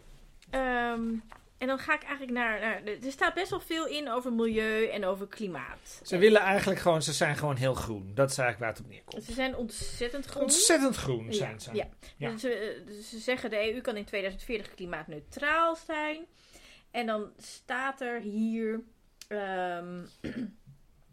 [0.50, 1.02] Ehm,
[1.58, 2.82] en dan ga ik eigenlijk naar, naar...
[3.04, 6.00] Er staat best wel veel in over milieu en over klimaat.
[6.02, 8.10] Ze willen eigenlijk gewoon, ze zijn gewoon heel groen.
[8.14, 9.24] Dat is eigenlijk waar het op neerkomt.
[9.24, 10.42] Ze zijn ontzettend groen.
[10.42, 11.70] Ontzettend groen zijn ze.
[11.74, 12.30] Ja, Ja.
[12.30, 16.26] Dus, ze, dus ze zeggen de EU kan in 2040 klimaatneutraal zijn.
[16.96, 18.80] En dan staat er hier...
[19.28, 20.04] ehm,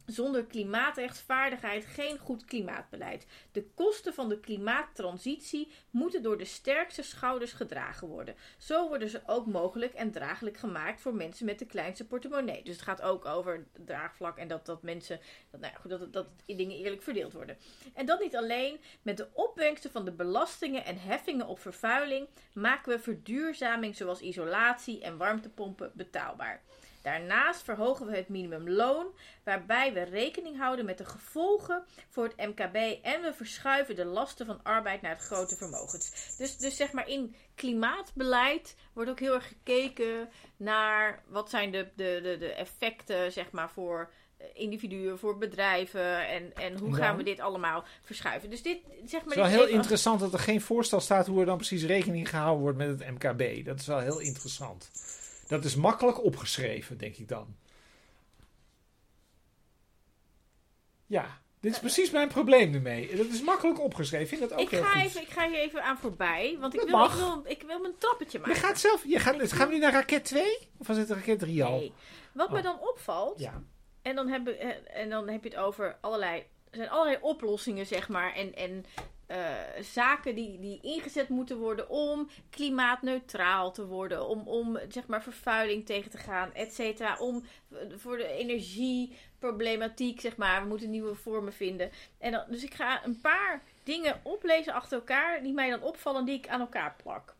[0.06, 3.26] zonder klimaatrechtvaardigheid geen goed klimaatbeleid.
[3.52, 8.36] De kosten van de klimaattransitie moeten door de sterkste schouders gedragen worden.
[8.58, 12.64] Zo worden ze ook mogelijk en draaglijk gemaakt voor mensen met de kleinste portemonnee.
[12.64, 15.20] Dus het gaat ook over draagvlak en dat, dat mensen,
[15.52, 17.58] dat, nou goed, dat, dat dingen eerlijk verdeeld worden.
[17.94, 18.80] En dat niet alleen.
[19.02, 25.02] Met de opbrengsten van de belastingen en heffingen op vervuiling maken we verduurzaming zoals isolatie
[25.02, 26.62] en warmtepompen betaalbaar.
[27.04, 29.06] Daarnaast verhogen we het minimumloon,
[29.44, 32.76] waarbij we rekening houden met de gevolgen voor het MKB
[33.06, 36.36] en we verschuiven de lasten van arbeid naar het grote vermogens.
[36.38, 41.88] Dus, dus zeg maar in klimaatbeleid wordt ook heel erg gekeken naar wat zijn de,
[41.96, 47.18] de, de, de effecten zeg maar voor eh, individuen, voor bedrijven en, en hoe gaan
[47.18, 48.50] we dit allemaal verschuiven.
[48.50, 51.28] Dus dit zeg maar Het is wel heel even- interessant dat er geen voorstel staat
[51.28, 53.66] hoe er dan precies rekening gehouden wordt met het MKB.
[53.66, 54.92] Dat is wel heel interessant.
[55.48, 57.56] Dat is makkelijk opgeschreven, denk ik dan.
[61.08, 63.16] Ja, dit is precies mijn probleem ermee.
[63.16, 64.24] Dat is makkelijk opgeschreven.
[64.24, 65.02] Ik vind dat ook Ik heel ga, goed.
[65.02, 67.80] even, ik ga hier even aan voorbij, want ik Dat wil, ik, wil, ik wil
[67.80, 68.62] mijn trappetje Je maken.
[68.62, 69.04] gaat zelf.
[69.06, 70.58] Je gaat, gaan we nu naar raket 2?
[70.78, 71.78] Of was het raket 3 al?
[71.78, 71.94] Nee.
[72.34, 72.64] Wat me Oh.
[72.64, 73.64] dan opvalt, Ja.
[74.02, 74.70] en, dan heb, eh,
[75.02, 76.40] en dan heb je het over allerlei,
[76.70, 78.86] er zijn allerlei oplossingen, zeg maar, en, en
[79.26, 85.24] eh, zaken die, die ingezet moeten worden om klimaatneutraal te worden, om, om zeg maar
[85.24, 90.90] vervuiling tegen te gaan, et cetera, om eh, voor de energieproblematiek, zeg maar, we moeten
[90.90, 91.92] nieuwe vormen vinden.
[92.18, 96.26] En dan, dus ik ga een paar dingen oplezen achter elkaar die mij dan opvallen,
[96.26, 97.36] die ik aan elkaar plak.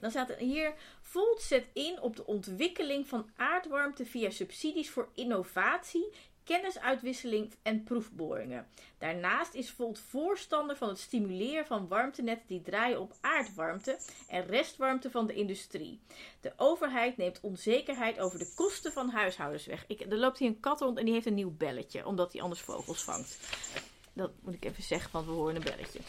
[0.00, 5.08] Dan staat er hier: Volt zet in op de ontwikkeling van aardwarmte via subsidies voor
[5.14, 6.12] innovatie,
[6.46, 8.66] kennisuitwisseling en proefboringen.
[8.98, 15.10] Daarnaast is Volt voorstander van het stimuleren van warmtenetten die draaien op aardwarmte en restwarmte
[15.10, 16.00] van de industrie.
[16.40, 19.84] De overheid neemt onzekerheid over de kosten van huishoudens weg.
[19.86, 22.42] Ik, er loopt hier een kat rond en die heeft een nieuw belletje, omdat hij
[22.42, 23.38] anders vogels vangt.
[24.12, 26.00] Dat moet ik even zeggen, want we horen een belletje.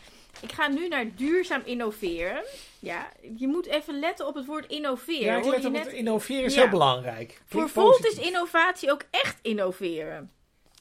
[0.41, 2.43] Ik ga nu naar duurzaam innoveren.
[2.79, 5.25] Ja, je moet even letten op het woord innoveren.
[5.25, 5.87] Ja, je net?
[5.93, 6.61] innoveren is Ja.
[6.61, 7.41] heel belangrijk.
[7.45, 10.31] Voor Volt is innovatie ook echt innoveren.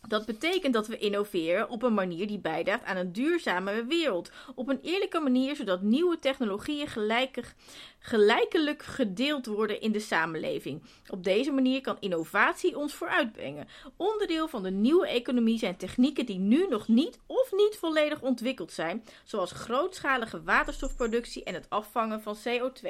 [0.09, 4.31] Dat betekent dat we innoveren op een manier die bijdraagt aan een duurzamere wereld.
[4.55, 7.55] Op een eerlijke manier, zodat nieuwe technologieën gelijkig,
[7.99, 10.83] gelijkelijk gedeeld worden in de samenleving.
[11.11, 13.69] Op deze manier kan innovatie ons vooruitbrengen.
[13.97, 18.73] Onderdeel van de nieuwe economie zijn technieken die nu nog niet of niet volledig ontwikkeld
[18.73, 22.89] zijn, zoals grootschalige waterstofproductie en het afvangen van CO2.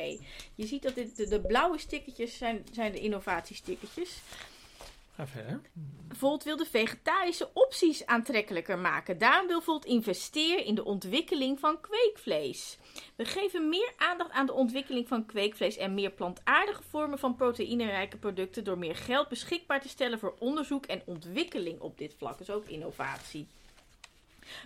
[0.54, 4.20] Je ziet dat dit, de, blauwe stickertjes zijn, zijn de innovatiestickertjes.
[5.16, 5.60] Ga verder.
[6.08, 9.18] Volt wil de vegetarische opties aantrekkelijker maken.
[9.18, 12.78] Daarom wil Volt investeren in de ontwikkeling van kweekvlees.
[13.14, 18.16] We geven meer aandacht aan de ontwikkeling van kweekvlees en meer plantaardige vormen van proteïnerijke
[18.16, 22.38] producten door meer geld beschikbaar te stellen voor onderzoek en ontwikkeling op dit vlak.
[22.38, 23.48] Dus ook innovatie.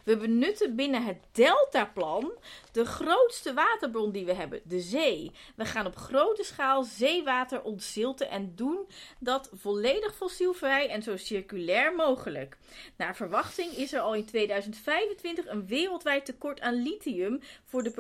[0.05, 2.33] We benutten binnen het Deltaplan
[2.73, 5.33] de grootste waterbron die we hebben, de zee.
[5.57, 8.87] We gaan op grote schaal zeewater ontzilten en doen
[9.19, 12.57] dat volledig fossielvrij en zo circulair mogelijk.
[12.97, 17.91] Naar verwachting is er al in 2025 een wereldwijd tekort aan lithium voor de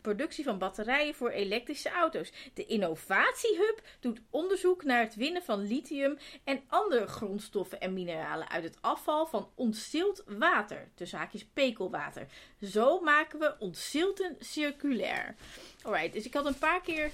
[0.00, 2.32] productie van batterijen voor elektrische auto's.
[2.54, 8.64] De Innovatiehub doet onderzoek naar het winnen van lithium en andere grondstoffen en mineralen uit
[8.64, 10.49] het afval van ontzild water,
[10.94, 12.26] dus haakjes pekelwater.
[12.62, 15.34] Zo maken we ontzilten circulair.
[15.82, 17.10] Alright, dus ik had een paar keer.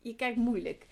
[0.00, 0.86] Je kijkt moeilijk.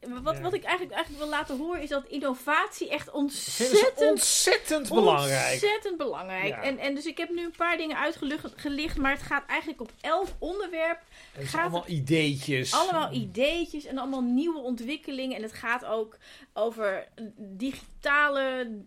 [0.00, 0.42] Wat, Ja.
[0.42, 5.52] wat ik eigenlijk, eigenlijk wil laten horen is dat innovatie echt ontzettend ontzettend belangrijk.
[5.52, 6.48] Ontzettend belangrijk.
[6.48, 6.62] Ja.
[6.62, 9.92] En, en dus ik heb nu een paar dingen uitgelicht, maar het gaat eigenlijk op
[10.00, 10.98] elk onderwerp.
[11.32, 12.74] Het gaat allemaal ideetjes.
[12.74, 15.36] Allemaal ideetjes en allemaal nieuwe ontwikkelingen.
[15.36, 16.16] En het gaat ook
[16.52, 18.78] over digitale...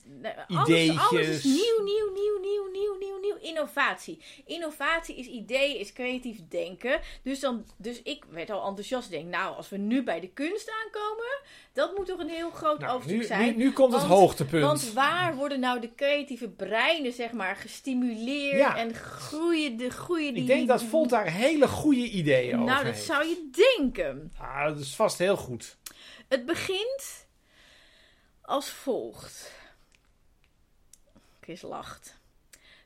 [0.48, 1.10] Alles, Ideetjes.
[1.10, 3.38] alles is nieuw, nieuw, nieuw, nieuw, nieuw, nieuw, nieuw.
[3.42, 4.22] Innovatie.
[4.46, 7.02] Innovatie is idee, is creatief denken.
[7.24, 9.06] Dus, dan, dus ik werd al enthousiast.
[9.06, 11.02] Ik denk, nou, als we nu bij de kunst aankomen...
[11.10, 11.42] komen?
[11.74, 13.58] Dat moet toch een heel groot Nou, nu, zijn.
[13.58, 14.64] nu, nu komt het Want- hoogtepunt.
[14.64, 18.78] Want waar worden nou de creatieve breinen, zeg maar, gestimuleerd Ja.
[18.78, 20.42] en groeien de groeien die...
[20.42, 23.06] Ik denk dat Volt daar hele goede ideeën over Nou, dat heeft.
[23.06, 24.34] zou je denken.
[24.40, 25.78] Ah, dat is vast heel goed.
[26.28, 27.26] Het begint
[28.42, 29.52] als volgt.
[31.42, 32.22] Chris lacht.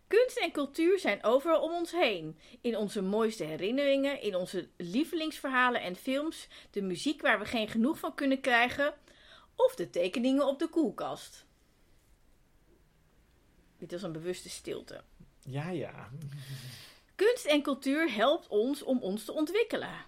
[0.07, 2.39] Kunst en cultuur zijn overal om ons heen.
[2.61, 7.99] In onze mooiste herinneringen, in onze lievelingsverhalen en films, de muziek waar we geen genoeg
[7.99, 8.93] van kunnen krijgen,
[9.55, 11.45] of de tekeningen op de koelkast.
[13.77, 15.03] Dit was een bewuste stilte.
[15.43, 16.09] Ja, ja.
[17.15, 20.05] Kunst en cultuur helpt ons om ons te ontwikkelen.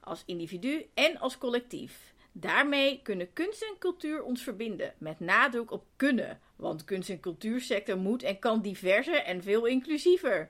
[0.00, 2.09] Als individu en als collectief.
[2.32, 4.94] Daarmee kunnen kunst en cultuur ons verbinden.
[4.98, 6.40] Met nadruk op kunnen.
[6.56, 10.48] Want kunst- en cultuursector moet en kan diverser en veel inclusiever.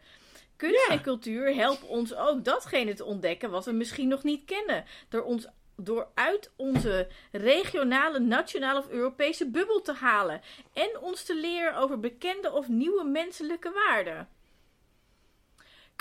[0.57, 0.95] Kunst Ja.
[0.95, 4.85] en cultuur helpen ons ook datgene te ontdekken wat we misschien nog niet kennen.
[5.09, 10.41] Door ons door uit onze regionale, nationale of Europese bubbel te halen.
[10.73, 14.29] En ons te leren over bekende of nieuwe menselijke waarden.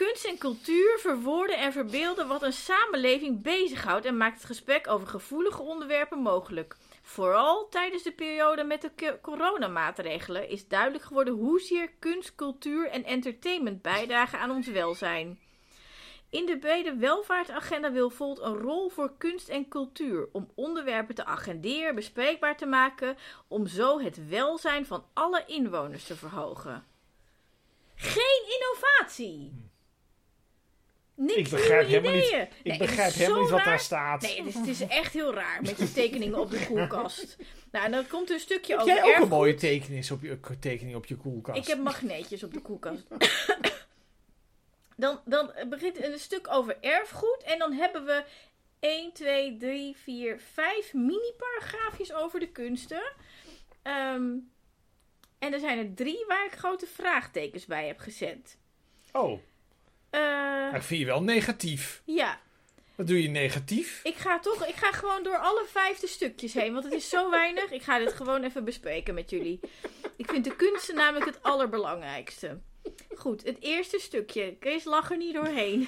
[0.05, 5.07] Kunst en cultuur verwoorden en verbeelden wat een samenleving bezighoudt en maakt het gesprek over
[5.07, 6.77] gevoelige onderwerpen mogelijk.
[7.01, 13.03] Vooral tijdens de periode met de co- coronamaatregelen is duidelijk geworden hoezeer kunst, cultuur en
[13.03, 15.39] entertainment bijdragen aan ons welzijn.
[16.29, 21.25] In de brede welvaartsagenda wil Volt een rol voor kunst en cultuur om onderwerpen te
[21.25, 26.85] agenderen, bespreekbaar te maken, om zo het welzijn van alle inwoners te verhogen.
[27.95, 29.68] Geen innovatie!
[31.21, 32.41] Niks Ik begrijp nieuwe helemaal niet- ideeën.
[32.41, 33.67] Ik Nee, het begrijp helemaal niet wat raar.
[33.67, 34.21] daar staat.
[34.21, 37.37] Nee, het is, het is echt heel raar met je tekeningen op de koelkast.
[37.71, 40.21] Nou, en dan komt er een stukje Heb over jij ook een mooie tekening op
[40.21, 41.57] je, tekening op je koelkast?
[41.57, 43.03] Ik heb magneetjes op de koelkast.
[44.97, 47.43] dan, dan begint een stuk over erfgoed.
[47.43, 48.23] En dan hebben we
[48.79, 53.11] 1, 2, 3, 4, 5 mini-paragraafjes over de kunsten.
[53.81, 54.31] Ehm,
[55.39, 58.57] en er zijn er drie waar ik grote vraagtekens bij heb gezet.
[59.11, 59.39] Oh,
[60.09, 62.01] Eh, maar ik vind je wel negatief.
[62.05, 62.39] ja,
[62.95, 63.99] Wat doe je negatief?
[64.03, 67.29] ik ga toch, ik ga gewoon door alle vijfde stukjes heen, want het is zo
[67.29, 67.71] weinig.
[67.71, 69.59] Ik ga dit gewoon even bespreken met jullie.
[70.15, 72.59] Ik vind de kunsten namelijk het allerbelangrijkste.
[73.15, 74.55] Goed, het eerste stukje.
[74.59, 75.81] Kees lach er niet doorheen.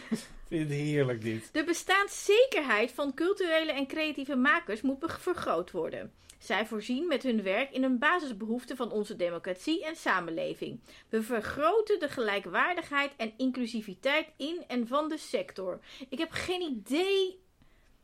[0.52, 1.50] Ik vind het heerlijk dit.
[1.54, 6.14] De bestaanszekerheid van culturele en creatieve makers moet vergroot worden.
[6.42, 10.80] Zij voorzien met hun werk in een basisbehoefte van onze democratie en samenleving.
[11.10, 15.80] We vergroten de gelijkwaardigheid en inclusiviteit in en van de sector.
[16.10, 17.40] Ik heb geen idee,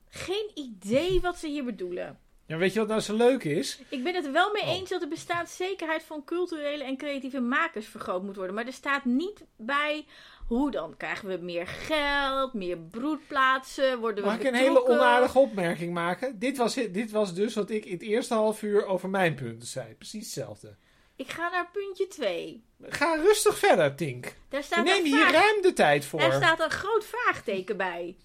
[0.09, 2.19] geen idee wat ze hier bedoelen.
[2.45, 3.79] Ja, weet je wat nou zo leuk is?
[3.89, 4.69] Ik ben het wel mee Oh.
[4.69, 8.55] eens dat de bestaanszekerheid van culturele en creatieve makers vergroot moet worden.
[8.55, 10.05] Maar er staat niet bij
[10.48, 10.98] hoe dan.
[10.98, 16.39] Krijgen we meer geld, meer broedplaatsen, worden we Mag ik een hele onaardige opmerking maken?
[16.39, 19.68] Dit was, dit was dus wat ik in het eerste half uur over mijn punten
[19.68, 19.93] zei.
[19.93, 20.76] Precies hetzelfde.
[21.16, 22.64] Ik ga naar puntje 2.
[22.82, 24.24] Ga rustig verder, Tink.
[24.50, 26.20] Daar We staat, nemen een hier ruim de tijd voor.
[26.20, 28.18] daar staat een groot vraagteken bij.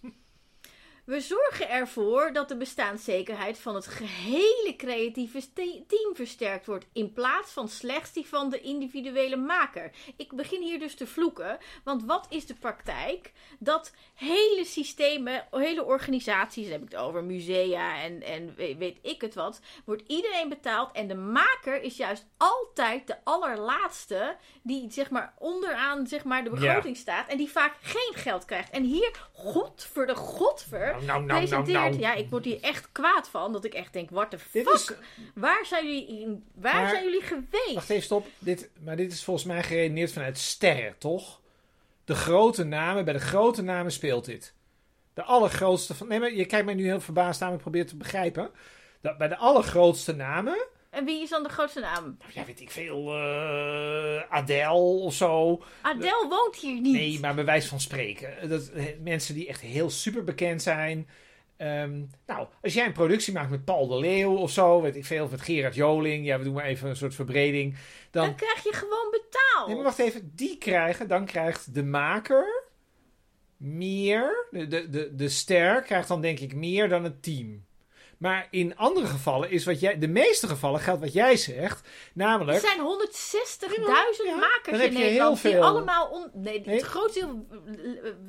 [1.05, 5.53] We zorgen ervoor dat de bestaanszekerheid van het gehele creatieve
[5.87, 9.91] team versterkt wordt, in plaats van slechts die van de individuele maker.
[10.17, 13.33] Ik begin hier dus te vloeken, want wat is de praktijk?
[13.59, 18.99] Dat hele systemen, hele organisaties, dan heb ik het over musea en, en we- weet
[19.03, 24.91] ik het wat, wordt iedereen betaald en de maker is juist altijd de allerlaatste die
[24.91, 28.71] zeg maar onderaan zeg maar, de begroting staat en die vaak geen geld krijgt.
[28.71, 31.99] En hier, godver de godver, Nou, nou, nou, nou, presenteert, nou.
[31.99, 34.75] ja, ik word hier echt kwaad van, dat ik echt denk, what the Dit fuck,
[34.75, 34.93] is,
[35.35, 37.75] waar zijn jullie, in, waar Maar- zijn jullie geweest?
[37.75, 38.27] wacht even, stop.
[38.39, 41.41] Dit, maar dit is volgens mij geredeneerd vanuit sterren, toch?
[42.05, 44.55] De grote namen, bij de grote namen speelt dit.
[45.15, 46.09] De allergrootste van...
[46.09, 48.51] Nee, maar je kijkt mij nu heel verbaasd aan, ik probeer het te begrijpen.
[49.01, 50.67] Dat bij de allergrootste namen...
[50.93, 52.17] En wie is dan de grootste naam?
[52.19, 53.13] Nou, ja, weet ik veel...
[53.15, 54.71] eh Adele
[55.01, 55.63] of zo.
[55.83, 56.93] Adele woont hier niet.
[56.93, 58.49] Nee, maar bij wijze van spreken.
[58.49, 61.09] Dat, eh, mensen die echt heel super bekend zijn.
[61.57, 65.05] Ehm, nou, als jij een productie maakt met Paul de Leeuw of zo, weet ik
[65.05, 67.77] veel, of met Gerard Joling, ja, we doen maar even een soort verbreding.
[68.11, 69.67] Dan, Dan krijg je gewoon betaald.
[69.67, 72.65] nee, maar wacht even, die krijgen, dan krijgt de maker
[73.57, 77.65] meer, de, de, de, de ster krijgt dan denk ik meer dan het team.
[78.23, 81.91] Maar in andere gevallen is wat jij, de meeste gevallen geldt wat jij zegt, Er
[82.15, 86.09] namelijk, zijn 160.000 Ja, makers in Nederland die allemaal...
[86.09, 86.75] On, nee, Nee.
[86.77, 87.47] het grootste deel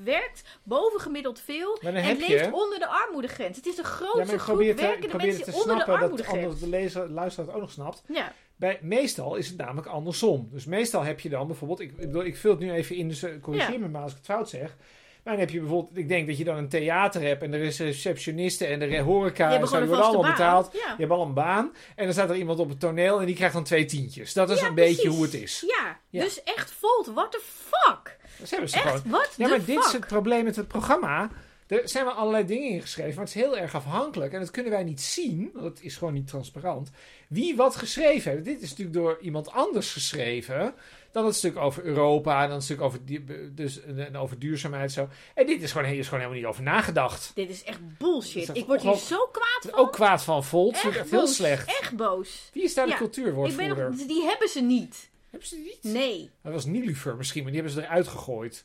[0.04, 3.58] werkt bovengemiddeld veel en leeft je- onder de armoedegrens.
[3.58, 6.18] Het is de ja, grootste ik groep te, werkende mensen te onder de snappen dat
[6.18, 6.62] de, armoedegrens.
[6.62, 8.04] lezer, luisteraar het ook nog snapt.
[8.08, 10.50] Ja, Bij, meestal is het namelijk andersom.
[10.52, 13.08] Dus meestal heb je dan bijvoorbeeld, ik, ik, bedoel, ik vul het nu even in,
[13.08, 13.80] dus eh, corrigeer Ja.
[13.80, 14.76] me maar als ik het fout zeg.
[15.24, 17.60] Maar dan heb je bijvoorbeeld, ik denk dat je dan een theater hebt en er
[17.62, 20.32] is een receptioniste en de re- horeca Die en zo, die worden allemaal baan.
[20.32, 20.70] betaald.
[20.74, 20.80] Ja.
[20.80, 23.36] Je hebt al een baan en dan staat er iemand op het toneel en die
[23.36, 24.34] krijgt dan twee tientjes.
[24.34, 25.64] Dat is Ja, een beetje hoe het is.
[25.68, 26.24] Ja, Ja.
[26.24, 28.18] dus echt Volt, what the fuck?
[28.40, 29.02] Dat hebben ze Echt, gewoon.
[29.12, 29.68] what Ja, maar fuck?
[29.68, 31.30] dit is het probleem met het programma.
[31.68, 34.34] Er zijn wel allerlei dingen ingeschreven, maar het is heel erg afhankelijk.
[34.34, 36.90] En dat kunnen wij niet zien, want het is gewoon niet transparant.
[37.30, 38.46] Wie wat geschreven heeft.
[38.46, 40.74] Dit is natuurlijk door iemand anders geschreven.
[41.14, 44.92] Dan het stuk over Europa, en dan het stuk over, die, dus, en over duurzaamheid
[44.92, 45.10] zo.
[45.36, 47.32] En dit is gewoon, hier is gewoon helemaal niet over nagedacht.
[47.36, 48.50] Dit is echt bullshit.
[48.54, 49.74] Ik word hier zo kwaad van.
[49.74, 51.36] Ook kwaad van Volt, ik echt heel boos.
[51.36, 51.80] slecht.
[51.82, 52.50] Echt boos.
[52.54, 53.90] Wie is daar de Ik ben cultuurwoordvoerder?
[53.90, 55.10] nog, die hebben ze niet.
[55.30, 55.94] Hebben ze die niet?
[55.94, 56.30] Nee.
[56.42, 58.64] Dat was Nilufer misschien, maar die hebben ze eruit gegooid.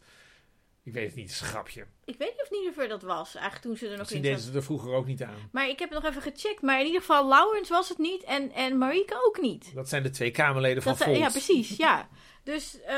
[0.89, 1.87] Ik weet het niet, grapje.
[2.05, 3.35] Ik weet niet of Niederver dat was.
[3.35, 5.49] Eigenlijk toen ze er nog Misschien in deden ze er vroeger ook niet aan.
[5.53, 6.63] Maar ik heb het nog even gecheckt.
[6.63, 8.23] Maar in ieder geval, Laurens was het niet.
[8.23, 9.75] En, en Marieke ook niet.
[9.75, 11.27] Dat zijn de twee Kamerleden van Dat zijn- Volt.
[11.27, 11.77] ja, precies.
[11.77, 12.09] Ja.
[12.43, 12.95] Dus, eh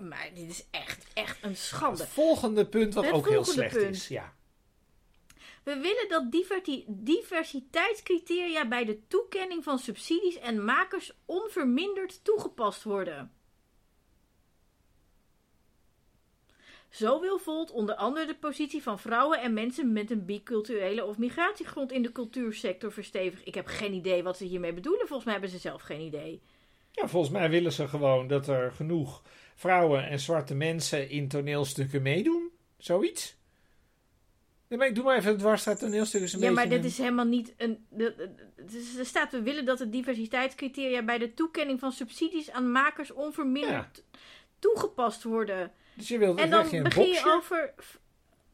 [0.00, 2.02] maar dit is echt, echt een schande.
[2.02, 3.94] Het volgende punt wat Het ook heel volgende slecht punt.
[3.96, 4.08] is.
[4.08, 4.34] Ja.
[5.64, 13.32] We willen dat diverti- diversiteitscriteria bij de toekenning van subsidies en makers onverminderd toegepast worden.
[16.94, 21.18] Zo wil Volt onder andere de positie van vrouwen en mensen met een biculturele of
[21.18, 23.46] migratiegrond in de cultuursector verstevigen.
[23.46, 25.06] Ik heb geen idee wat ze hiermee bedoelen.
[25.06, 26.42] Volgens mij hebben ze zelf geen idee.
[26.90, 29.22] ja, volgens mij willen ze gewoon dat er genoeg
[29.54, 32.50] vrouwen en zwarte mensen in toneelstukken meedoen.
[32.78, 33.36] Zoiets.
[34.68, 36.22] Nee, ik doe maar even het dwarsstraat toneelstuk.
[36.22, 37.86] Is een ja, beetje maar dit is helemaal niet een.
[38.98, 44.02] er staat: we willen dat de diversiteitscriteria bij de toekenning van subsidies aan makers onverminderd
[44.58, 45.72] toegepast worden.
[45.94, 47.74] Dus je wilt En dan een begin je over.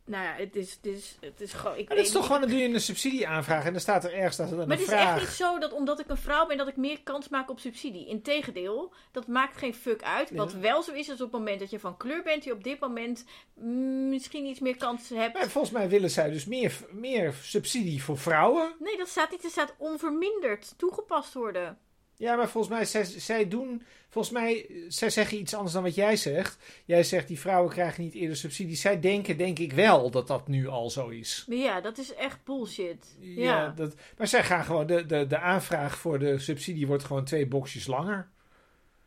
[0.04, 1.76] Nou ja, het is, het is, het is gewoon.
[1.78, 4.12] Ik Maar dat is toch gewoon, dan doe je een subsidieaanvraag en dan staat er
[4.12, 5.20] ergens staat er dan Maar een het is echt vraag.
[5.20, 8.06] niet zo dat omdat ik een vrouw ben, dat ik meer kans maak op subsidie.
[8.06, 10.30] Integendeel, dat maakt geen fuck uit.
[10.30, 10.58] Wat Ja.
[10.58, 12.80] wel zo is, is op het moment dat je van kleur bent, je op dit
[12.80, 13.24] moment
[13.54, 15.34] mm, misschien iets meer kans hebt.
[15.34, 18.74] Maar volgens mij willen zij dus meer, meer subsidie voor vrouwen.
[18.78, 19.44] Nee, dat staat niet.
[19.44, 21.78] Er staat onverminderd toegepast worden.
[22.20, 25.94] Ja, maar volgens mij, zij, zij doen, volgens mij, zij zeggen iets anders dan wat
[25.94, 26.56] jij zegt.
[26.84, 28.76] Jij zegt, die vrouwen krijgen niet eerder subsidie.
[28.76, 31.44] Zij denken, denk ik wel, dat dat nu al zo is.
[31.48, 33.16] Maar ja, dat is echt bullshit.
[33.20, 33.72] Ja, Ja.
[33.76, 37.46] dat, maar zij gaan gewoon, de, de, de aanvraag voor de subsidie wordt gewoon twee
[37.46, 38.28] boxjes langer.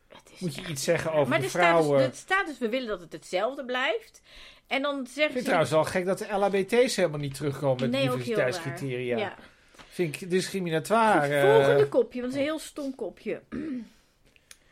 [0.07, 1.97] Het Moet je echt iets zeggen over maar de vrouwen?
[1.97, 4.21] dus, er staat dus, we willen dat het hetzelfde blijft.
[4.67, 5.43] En dan Ik zeggen vind het ze...
[5.43, 8.45] trouwens wel gek dat de LHBT's helemaal niet terugkomen met nee, ook heel raar.
[8.45, 9.17] diversiteitscriteria.
[9.17, 9.35] Ja.
[9.93, 11.41] Vind ik discriminatoire.
[11.41, 13.41] Goed, volgende eh, kopje, want het is een heel stom kopje.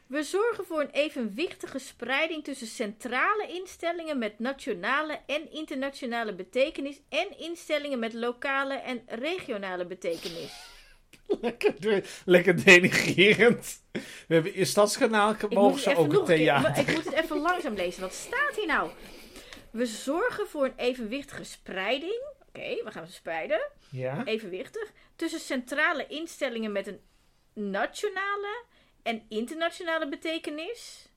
[0.08, 7.40] We zorgen voor een evenwichtige spreiding tussen centrale instellingen met nationale en internationale betekenis en
[7.40, 10.54] instellingen met lokale en regionale betekenis.
[11.42, 13.82] lekker, lekker denigrerend.
[14.28, 16.78] We hebben in Stadskanaal mogen het ze ook een keer- theater.
[16.88, 18.02] ik moet het even langzaam lezen.
[18.02, 18.90] Wat staat hier nou?
[19.72, 22.22] We zorgen voor een evenwichtige spreiding.
[22.54, 23.62] Oké, we gaan ze spreiden.
[23.92, 24.26] Ja?
[24.26, 24.92] Evenwichtig.
[25.16, 27.02] Tussen centrale instellingen met een
[27.54, 28.64] nationale
[29.04, 31.10] en internationale betekenis.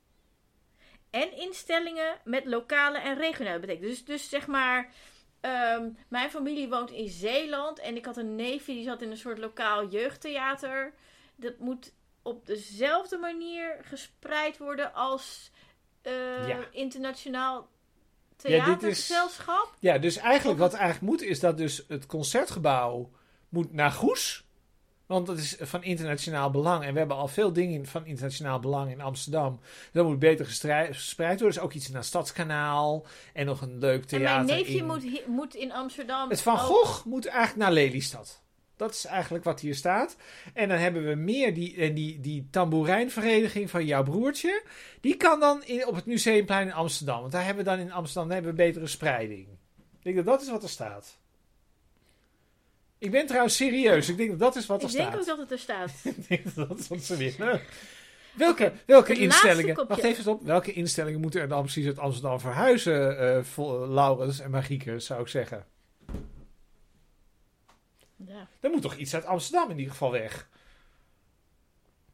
[1.10, 3.90] En instellingen met lokale en regionale betekenis.
[3.90, 4.92] Dus, dus zeg maar.
[5.40, 7.78] ehm, mijn familie woont in Zeeland.
[7.78, 10.94] En ik had een neefje die zat in een soort lokaal jeugdtheater.
[11.36, 15.50] Dat moet op dezelfde manier gespreid worden als
[16.02, 16.68] eh, Ja.
[16.70, 17.68] internationaal
[18.36, 19.74] theatergezelschap.
[19.78, 23.10] Ja, dus eigenlijk wat eigenlijk moet is dat dus het concertgebouw
[23.48, 24.44] moet naar Goes.
[25.06, 26.84] Want dat is van internationaal belang.
[26.84, 29.60] En we hebben al veel dingen van internationaal belang in Amsterdam.
[29.92, 31.38] Dat moet beter gespreid worden.
[31.38, 33.06] Dus ook iets naar Stadskanaal.
[33.32, 34.86] En nog een leuk En theater mijn neefje in...
[34.86, 36.30] moet, moet in Amsterdam.
[36.30, 38.42] Het Van ook- Gogh moet eigenlijk naar Lelystad.
[38.76, 40.16] Dat is eigenlijk wat hier staat.
[40.54, 44.62] En dan hebben we meer die, en die, die tamboerijnvereniging van jouw broertje.
[45.00, 47.20] Die kan dan in, op het Museumplein in Amsterdam.
[47.20, 49.46] Want daar hebben we dan in Amsterdam hebben we betere spreiding.
[49.78, 51.18] Ik denk dat dat is wat er staat.
[52.98, 54.08] Ik ben trouwens serieus.
[54.08, 55.20] Ik denk dat dat is wat er Ik denk staat.
[55.20, 55.90] ook dat het er staat.
[56.16, 57.60] Ik denk dat dat is wat ze willen.
[58.36, 59.86] Welke, welke instellingen...
[59.88, 60.42] Wacht even op.
[60.42, 63.18] Welke instellingen moeten er dan precies uit Amsterdam verhuizen?
[63.18, 65.66] eh Laurens en Marieke, zou ik zeggen.
[68.28, 68.48] Ja.
[68.60, 70.48] Dan moet toch iets uit Amsterdam in ieder geval weg.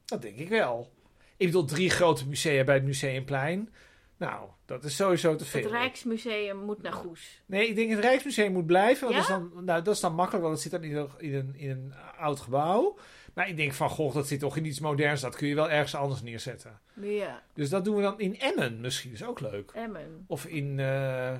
[0.05, 0.93] Dat denk ik wel.
[1.37, 3.73] Ik bedoel, drie grote musea bij het Museumplein.
[4.17, 5.63] Nou, dat is sowieso te veel.
[5.63, 7.43] Het Rijksmuseum moet naar Goes.
[7.47, 9.09] Nee, ik denk het Rijksmuseum moet blijven.
[9.11, 9.35] Want Ja?
[9.35, 11.35] dat, is dan, nou, dat is dan makkelijk, want het zit dan in een, in,
[11.35, 12.99] een, in een oud gebouw.
[13.35, 15.21] Maar ik denk van, goh, dat zit toch in iets moderns.
[15.21, 16.81] Dat kun je wel ergens anders neerzetten.
[17.01, 19.13] Ja, Dus dat doen we dan in Emmen misschien.
[19.13, 19.71] is ook leuk.
[19.75, 20.25] Emmen.
[20.27, 21.37] Of in, eh,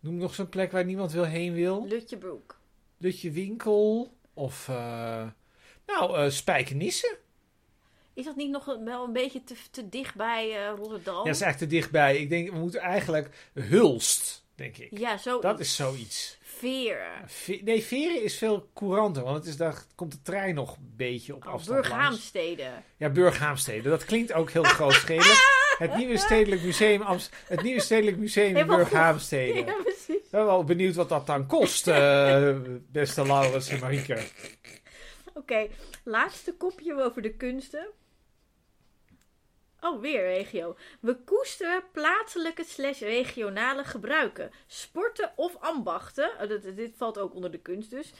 [0.00, 1.86] noem nog zo'n plek waar niemand wil heen wil.
[1.88, 2.60] Lutjebroek.
[3.02, 4.16] Lutje Winkel.
[4.34, 5.26] Of, eh,
[5.86, 7.18] nou, eh Spijkenisse.
[8.14, 11.16] Is dat niet nog wel een beetje te, te dicht bij eh, Rotterdam?
[11.16, 12.16] Ja, dat is eigenlijk te dichtbij.
[12.16, 14.98] Ik denk, we moeten eigenlijk Hulst, denk ik.
[14.98, 15.40] Ja, zo.
[15.40, 16.38] Dat is zoiets.
[16.42, 17.28] Veren.
[17.28, 20.92] Ve- nee, veren is veel couranter, want het is, daar komt de trein nog een
[20.96, 22.30] beetje op Oh, afstand langs.
[22.96, 23.88] Ja, Burghaamstede.
[23.88, 25.60] Dat klinkt ook heel grootschalig.
[25.78, 28.66] Het Nieuwe Stedelijk Museum, Amst- het Nieuwe Stedelijk Museum in.
[28.66, 29.58] Burghaamstede.
[29.70, 29.74] Ja.
[30.16, 32.56] Ik ben wel benieuwd wat dat dan kost, eh,
[32.92, 34.22] beste Laurens en Marieke.
[35.34, 35.68] Oké,
[36.04, 37.86] laatste kopje over de kunsten.
[39.80, 40.76] Oh, weer regio.
[41.00, 44.50] We koesteren plaatselijke slash regionale gebruiken.
[44.66, 46.30] Sporten of ambachten.
[46.40, 48.12] oh, dit, dit valt ook onder de kunst dus.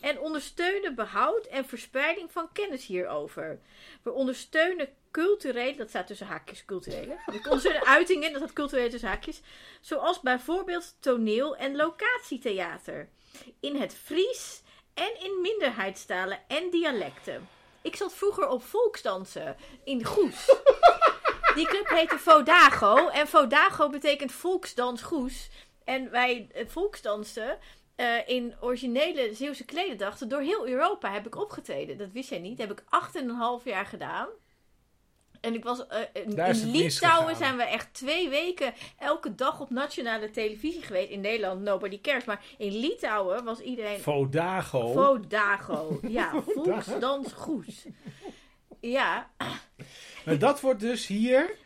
[0.00, 3.58] En ondersteunen behoud en verspreiding van kennis hierover.
[4.02, 4.88] We ondersteunen
[5.22, 7.16] culturele, dat staat tussen haakjes culturele.
[7.26, 9.40] We ondersteunen uitingen, dat staat culturele tussen haakjes.
[9.80, 13.08] Zoals bijvoorbeeld toneel- en locatietheater.
[13.60, 14.62] In het Fries
[14.94, 17.48] en in minderheidstalen en dialecten.
[17.82, 20.46] Ik zat vroeger op volksdansen in Goes.
[21.54, 23.08] Die club heette Vodago.
[23.08, 25.48] En Vodago betekent volksdans Goes.
[25.84, 27.58] En wij eh, volksdansen
[27.94, 31.98] eh, in originele Zeeuwse klededrachten door heel Europa heb ik opgetreden.
[31.98, 32.58] Dat wist jij niet.
[32.58, 34.28] Dat heb ik acht en een half jaar gedaan.
[35.40, 40.30] En ik was eh, in, Litouwen zijn we echt twee weken elke dag op nationale
[40.30, 41.10] televisie geweest.
[41.10, 42.24] In Nederland nobody cares.
[42.24, 44.92] Maar in Litouwen was iedereen Vodago.
[44.92, 45.98] Vodago.
[46.08, 47.86] Ja, volksdans Goes.
[48.80, 49.30] Ja.
[50.24, 51.56] Maar dat wordt dus hier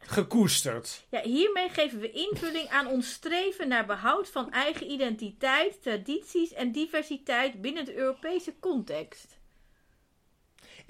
[0.00, 1.06] gekoesterd.
[1.10, 6.72] ja, hiermee geven we invulling aan ons streven naar behoud van eigen identiteit, tradities en
[6.72, 9.39] diversiteit binnen de Europese context.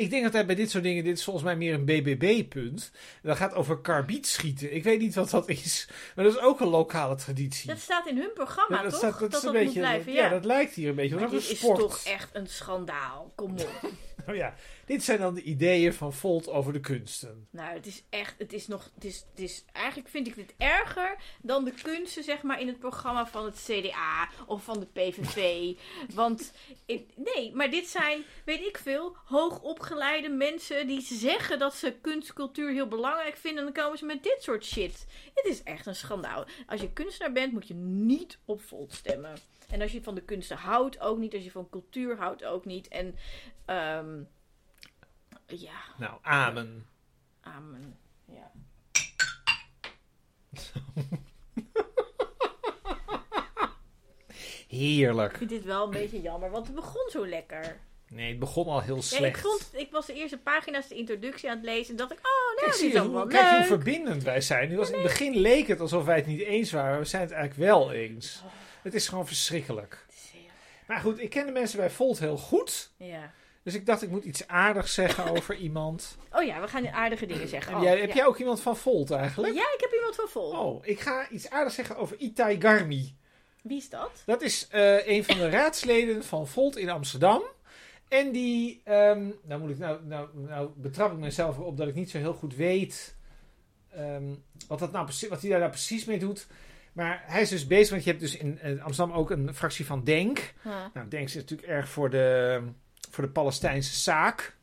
[0.01, 2.91] Ik denk altijd bij dit soort dingen, dit is volgens mij meer een BBB-punt.
[3.23, 4.75] Dat gaat over karbietschieten.
[4.75, 7.69] Ik weet niet wat dat is, maar dat is ook een lokale traditie.
[7.69, 9.01] Dat staat in hun programma, Ja, dat, toch?
[9.01, 10.23] staat- dat, is een moet beetje, blijven, ja.
[10.25, 10.29] ja.
[10.29, 11.79] dat lijkt hier een beetje maar dit een is sport.
[11.79, 13.33] toch echt een schandaal.
[13.35, 13.81] Kom op.
[14.29, 14.55] Oh ja,
[14.91, 17.47] dit zijn dan de ideeën van Volt over de kunsten.
[17.51, 20.55] Nou, het is echt, het is nog, het is, het is, eigenlijk vind ik dit
[20.59, 24.87] erger dan de kunsten, zeg maar, in het programma van het CDA of van de
[24.87, 25.73] PVV.
[26.15, 26.53] Want,
[26.87, 32.33] ik- nee, maar dit zijn, weet ik veel, hoogopgeleide mensen die zeggen dat ze kunst,
[32.33, 33.67] cultuur heel belangrijk vinden.
[33.67, 35.07] En dan komen ze met dit soort shit.
[35.35, 36.45] Het is echt een schandaal.
[36.67, 39.35] Als je kunstenaar bent, moet je niet op Volt stemmen.
[39.71, 41.35] En als je van de kunsten houdt, ook niet.
[41.35, 42.89] Als je van cultuur houdt, ook niet.
[42.89, 43.15] En,
[43.65, 44.23] ehm,
[45.51, 46.87] ja, Nou, amen.
[47.41, 47.99] amen.
[48.25, 48.51] Ja.
[54.69, 55.31] Heerlijk.
[55.33, 57.79] Ik vind dit wel een beetje jammer, want het begon zo lekker.
[58.09, 59.37] Nee, het begon al heel Ja, slecht.
[59.37, 62.19] ik, vond, ik was de eerste pagina's de introductie aan het lezen en dacht ik,
[62.19, 63.67] oh, nou, Kijk, dit zie is je ook hoe, wel kijk hoe leuk.
[63.67, 64.69] verbindend wij zijn.
[64.69, 66.91] Nu was in het begin leek het alsof wij het niet eens waren.
[66.91, 68.41] maar We zijn het eigenlijk wel eens.
[68.45, 68.51] Oh.
[68.83, 70.07] Het is gewoon verschrikkelijk.
[70.87, 72.91] Maar goed, ik ken de mensen bij Volt heel goed.
[72.97, 73.33] Ja.
[73.71, 76.17] Dus ik dacht, ik moet iets aardigs zeggen over iemand.
[76.33, 77.73] Oh ja, we gaan aardige dingen zeggen.
[77.73, 78.15] En Oh, jij, heb ja.
[78.15, 79.55] jij ook iemand van Volt eigenlijk?
[79.55, 80.51] Ja, ik heb iemand van vol.
[80.51, 83.17] Oh, ik ga iets aardigs zeggen over Itai Garmi.
[83.63, 84.23] Wie is dat?
[84.27, 87.43] Dat is eh, een van de raadsleden van Volt in Amsterdam.
[88.09, 91.95] En die, ehm, nou, moet ik, nou, nou, nou betrap ik mezelf erop dat ik
[91.95, 93.17] niet zo heel goed weet
[93.91, 94.25] ehm,
[94.69, 96.47] wat, dat nou, precies- wat hij daar nou precies mee doet.
[96.93, 100.05] Maar hij is dus bezig, want je hebt dus in Amsterdam ook een fractie van
[100.05, 100.55] Denk.
[100.63, 100.73] Huh.
[100.95, 102.63] Nou, Denk is natuurlijk erg voor de,
[103.11, 104.57] voor de Palestijnse zaak.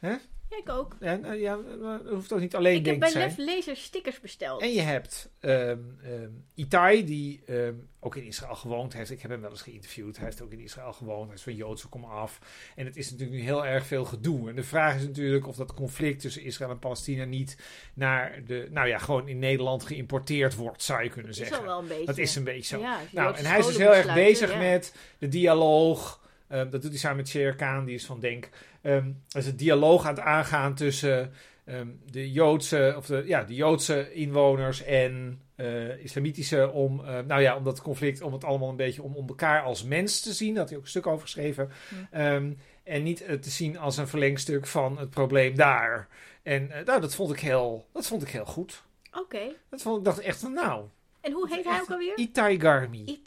[0.00, 0.20] Ja,
[0.58, 0.96] ik ook.
[1.00, 3.46] En eh, ja, eh, het hoeft ook niet alleen Ik heb Denk bij te zijn.
[3.46, 4.62] Lef Laser stickers besteld.
[4.62, 5.78] En je hebt ehm,
[6.54, 9.10] Itai, die ehm, ook in Israël gewoond heeft.
[9.10, 10.16] Ik heb hem wel eens geïnterviewd.
[10.16, 11.26] Hij heeft ook in Israël gewoond.
[11.26, 12.38] Hij is van Joodse kom af.
[12.76, 14.48] En het is natuurlijk nu heel erg veel gedoe.
[14.48, 17.56] En de vraag is natuurlijk of dat conflict tussen Israël en Palestina niet
[17.94, 21.48] naar de, nou ja, gewoon in Nederland geïmporteerd wordt, zou je kunnen Dat is al
[21.48, 21.66] zeggen.
[21.66, 22.06] wel een beetje.
[22.06, 22.80] Dat is een beetje zo.
[22.80, 24.58] Ja, Nou, en hij is dus heel erg bezig ja.
[24.58, 26.22] met de dialoog.
[26.48, 28.48] Ehm, dat doet hij samen met Sher Khan, die is van Denk.
[28.82, 31.32] Ehm dat is het dialoog aan het aangaan tussen
[31.64, 36.70] ehm, de, Joodse, of de, ja, de Joodse inwoners en eh, islamitische.
[36.70, 39.62] Om, eh, nou ja, om dat conflict, om het allemaal een beetje om, om elkaar
[39.62, 40.48] als mens te zien.
[40.48, 41.70] Daar had hij ook een stuk over geschreven.
[42.84, 46.08] En niet eh, te zien als een verlengstuk van het probleem daar.
[46.42, 48.82] En eh, nou, dat vond ik heel, dat vond ik heel goed.
[49.12, 49.52] Oké.
[49.68, 50.84] Dat vond ik dacht echt van nou.
[51.24, 52.16] En hoe heet hij ook alweer?
[52.18, 53.20] Itai Garmi.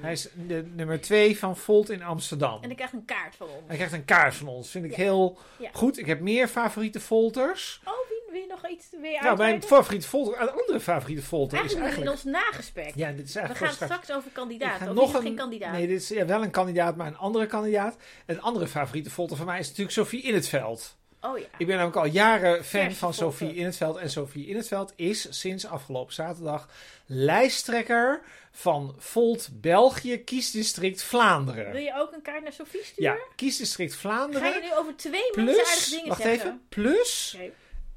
[0.00, 2.62] Hij is de nummer 2 van Volt in Amsterdam.
[2.62, 3.62] En ik krijg een kaart van ons.
[3.66, 4.70] Hij krijgt een kaart van ons.
[4.70, 4.96] Vind ik Ja.
[4.96, 5.70] heel Ja.
[5.72, 5.98] goed.
[5.98, 7.80] Ik heb meer favoriete Volters.
[7.84, 11.52] Oh, wie, wil je nog iets weer Nou, mijn favoriete Folter, een andere favoriete Folter
[11.58, 12.34] is Eigenlijk, in eigenlijk...
[12.34, 12.92] ons nagesprek.
[12.94, 14.02] Ja, dit is We eigenlijk gaan voor straks.
[14.04, 14.94] straks over kandidaten.
[14.94, 15.72] nog een, geen kandidaat?
[15.72, 17.96] Nee, dit is ja, wel een kandidaat, maar een andere kandidaat.
[18.26, 20.96] Een andere favoriete Folter van mij is natuurlijk Sophie in het veld.
[21.24, 21.46] Oh ja.
[21.58, 23.14] Ik ben namelijk al jaren fan van.
[23.14, 23.96] Sophie in het veld.
[23.96, 26.68] En Sophie in het veld is sinds afgelopen zaterdag
[27.06, 31.72] lijsttrekker van Volt België, kiesdistrict Vlaanderen.
[31.72, 33.12] Wil je ook een kaart naar Sofie sturen?
[33.14, 34.52] Ja, kiesdistrict Ga Vlaanderen.
[34.52, 36.40] je nu over twee Plus, dingen wacht zeggen?
[36.46, 37.36] even, plus,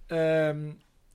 [0.08, 0.66] ehm,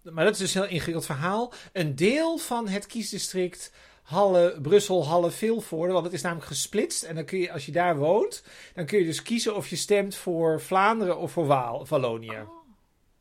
[0.02, 1.52] maar dat is dus een heel ingewikkeld verhaal.
[1.72, 3.72] Een deel van het kiesdistrict
[4.10, 5.92] Halle, Brussel, Halle, Vilvoorde.
[5.92, 7.02] Want het is namelijk gesplitst.
[7.02, 8.44] En dan kun je, als je daar woont,
[8.74, 12.28] dan kun je dus kiezen of je stemt voor Vlaanderen of voor Waal, Wallonië.
[12.28, 12.50] Oh,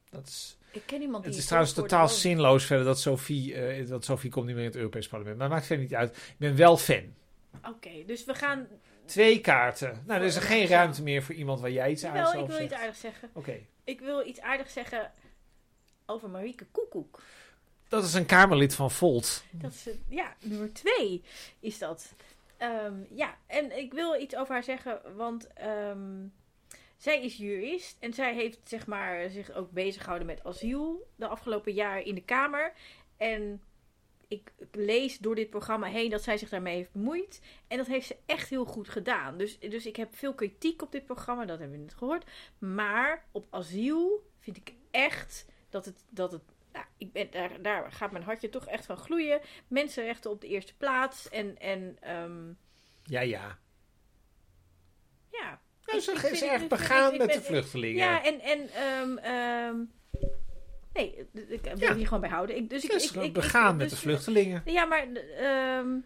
[0.10, 2.20] Dat is, ik ken iemand die het is trouwens totaal woont.
[2.20, 5.38] zinloos verder dat Sophie, eh, dat Sophie komt niet meer in het Europees parlement.
[5.38, 6.16] Maar maakt verder niet uit.
[6.16, 7.14] Ik ben wel fan.
[7.68, 8.68] Oké, dus we gaan...
[9.06, 10.04] Twee kaarten.
[10.08, 12.48] Nou, er is er geen ruimte meer voor iemand waar jij iets Wel, aardigs ik
[12.48, 13.30] wil iets aardigs zeggen.
[13.34, 13.60] Oké.
[13.84, 15.12] Ik wil iets aardigs zeggen
[16.06, 17.22] over Marieke Koekoek.
[17.90, 19.44] Dat is een Kamerlid van Volt.
[19.52, 21.24] Dat is, ja, nummer twee
[21.60, 22.14] is dat.
[22.58, 26.28] Ehm, ja, en ik wil iets over haar zeggen, want ehm,
[26.98, 31.28] zij is jurist en zij heeft zeg maar, zich ook bezig gehouden met asiel de
[31.28, 32.74] afgelopen jaar in de Kamer.
[33.18, 33.62] En
[34.28, 37.42] ik lees door dit programma heen dat zij zich daarmee heeft bemoeid.
[37.68, 39.38] En dat heeft ze echt heel goed gedaan.
[39.38, 42.26] Dus, dus ik heb veel kritiek op dit programma, dat hebben we net gehoord.
[42.58, 46.04] Maar op asiel vind ik echt dat het.
[46.10, 46.42] Dat het
[46.74, 49.42] nou, ik ben, daar, daar gaat mijn hartje toch echt van gloeien.
[49.68, 51.30] Mensenrechten op de eerste plaats.
[51.30, 52.48] En, en ehm,
[53.04, 53.58] Ja, ja.
[55.32, 55.60] ja.
[55.86, 57.96] Nou, ze is erg ik- begaan met ben- de vluchtelingen.
[58.06, 58.40] Ja, en.
[58.42, 59.76] en ehm, ehm,
[60.94, 61.96] nee, ik wil Ja.
[61.96, 62.56] hier gewoon bij houden.
[62.56, 64.62] Ik, dus ik, Ze is ik, ik- begaan ik- met dus- de vluchtelingen.
[64.66, 66.02] Ja, maar je-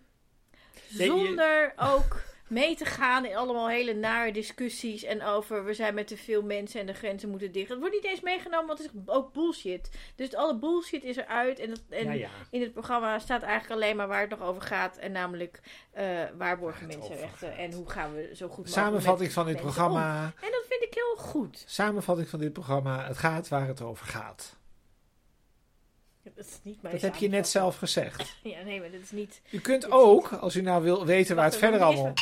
[0.87, 2.21] zonder ook
[2.53, 6.41] mee te gaan in allemaal hele nare discussies en over we zijn met te veel
[6.41, 7.69] mensen en de grenzen moeten dicht.
[7.69, 9.89] Dat wordt niet eens meegenomen, want het is ook bullshit.
[10.15, 12.29] Dus alle bullshit is eruit en, dat, en Ja, ja.
[12.49, 15.59] in het programma staat eigenlijk alleen maar waar het nog over gaat en namelijk
[15.91, 16.03] eh
[16.37, 20.23] waarborgen Waar het mensenrechten en hoe gaan we zo goed mogelijk Samenvatting van dit programma.
[20.23, 20.45] om.
[20.45, 21.63] En dat vind ik heel goed.
[21.65, 23.05] Samenvatting van dit programma.
[23.07, 24.61] Het gaat waar het over gaat.
[26.23, 28.35] Dat is niet mijn Dat heb je net zelf gezegd.
[28.43, 29.41] Ja, nee, maar dat is niet.
[29.49, 32.13] U kunt ook, als u nou wil weten waar het verder allemaal...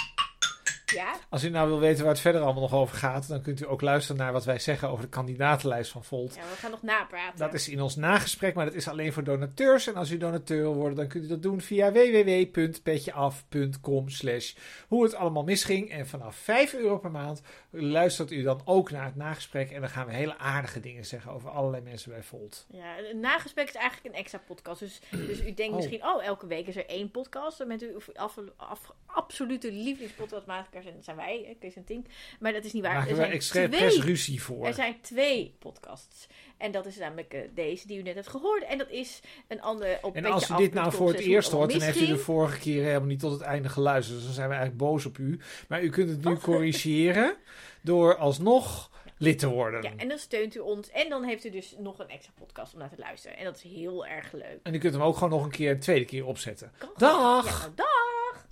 [0.85, 3.61] Ja, Als u nou wil weten waar het verder allemaal nog over gaat, dan kunt
[3.61, 6.35] u ook luisteren naar wat wij zeggen over de kandidatenlijst van Volt.
[6.35, 7.39] ja, we gaan nog napraten.
[7.39, 9.87] Dat is in ons nagesprek, maar dat is alleen voor donateurs.
[9.87, 14.53] En als u donateur wil worden, dan kunt u dat doen via www.petjeaf.com slash
[14.87, 15.91] hoe het allemaal misging.
[15.91, 17.41] En vanaf 5 euro per maand
[17.73, 19.71] luistert u dan ook naar het nagesprek.
[19.71, 22.65] En dan gaan we hele aardige dingen zeggen over allerlei mensen bij Volt.
[22.71, 24.79] Ja, een nagesprek is eigenlijk een extra podcast.
[24.79, 25.75] Dus, dus u denkt Oh.
[25.75, 30.85] misschien, oh, elke week is er één podcast met uw af, af- absolute lievelingspodcastmakers.
[30.85, 32.05] En dat zijn wij, Kees en Tink.
[32.39, 32.93] Maar dat is niet waar.
[32.93, 34.65] Daar er maken we zijn expres twee, ruzie voor.
[34.65, 36.27] er zijn twee podcasts.
[36.61, 38.63] En dat is namelijk eh, deze die u net hebt gehoord.
[38.63, 41.71] En dat is een andere op En als u dit nou voor het eerst hoort,
[41.71, 44.17] dan heeft u de vorige keer helemaal niet tot het einde geluisterd.
[44.17, 45.39] Dus dan zijn we eigenlijk boos op u.
[45.67, 47.35] Maar u kunt het nu corrigeren
[47.81, 49.83] door alsnog lid te worden.
[49.83, 50.89] Ja, en dan steunt u ons.
[50.89, 53.37] En dan heeft u dus nog een extra podcast om naar te luisteren.
[53.37, 54.59] En dat is heel erg leuk.
[54.63, 56.71] En u kunt hem ook gewoon nog een keer, een tweede keer opzetten.
[56.77, 57.45] Kan Dag!
[57.45, 58.45] Ja, nou, dag!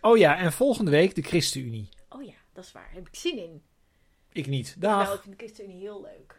[0.00, 1.88] Oh ja, en volgende week de ChristenUnie.
[2.08, 2.90] Oh ja, dat is waar.
[2.92, 3.62] Heb ik zin in.
[4.32, 4.74] Ik niet.
[4.78, 5.04] Dag!
[5.04, 6.36] Nou, ik vind de ChristenUnie heel leuk.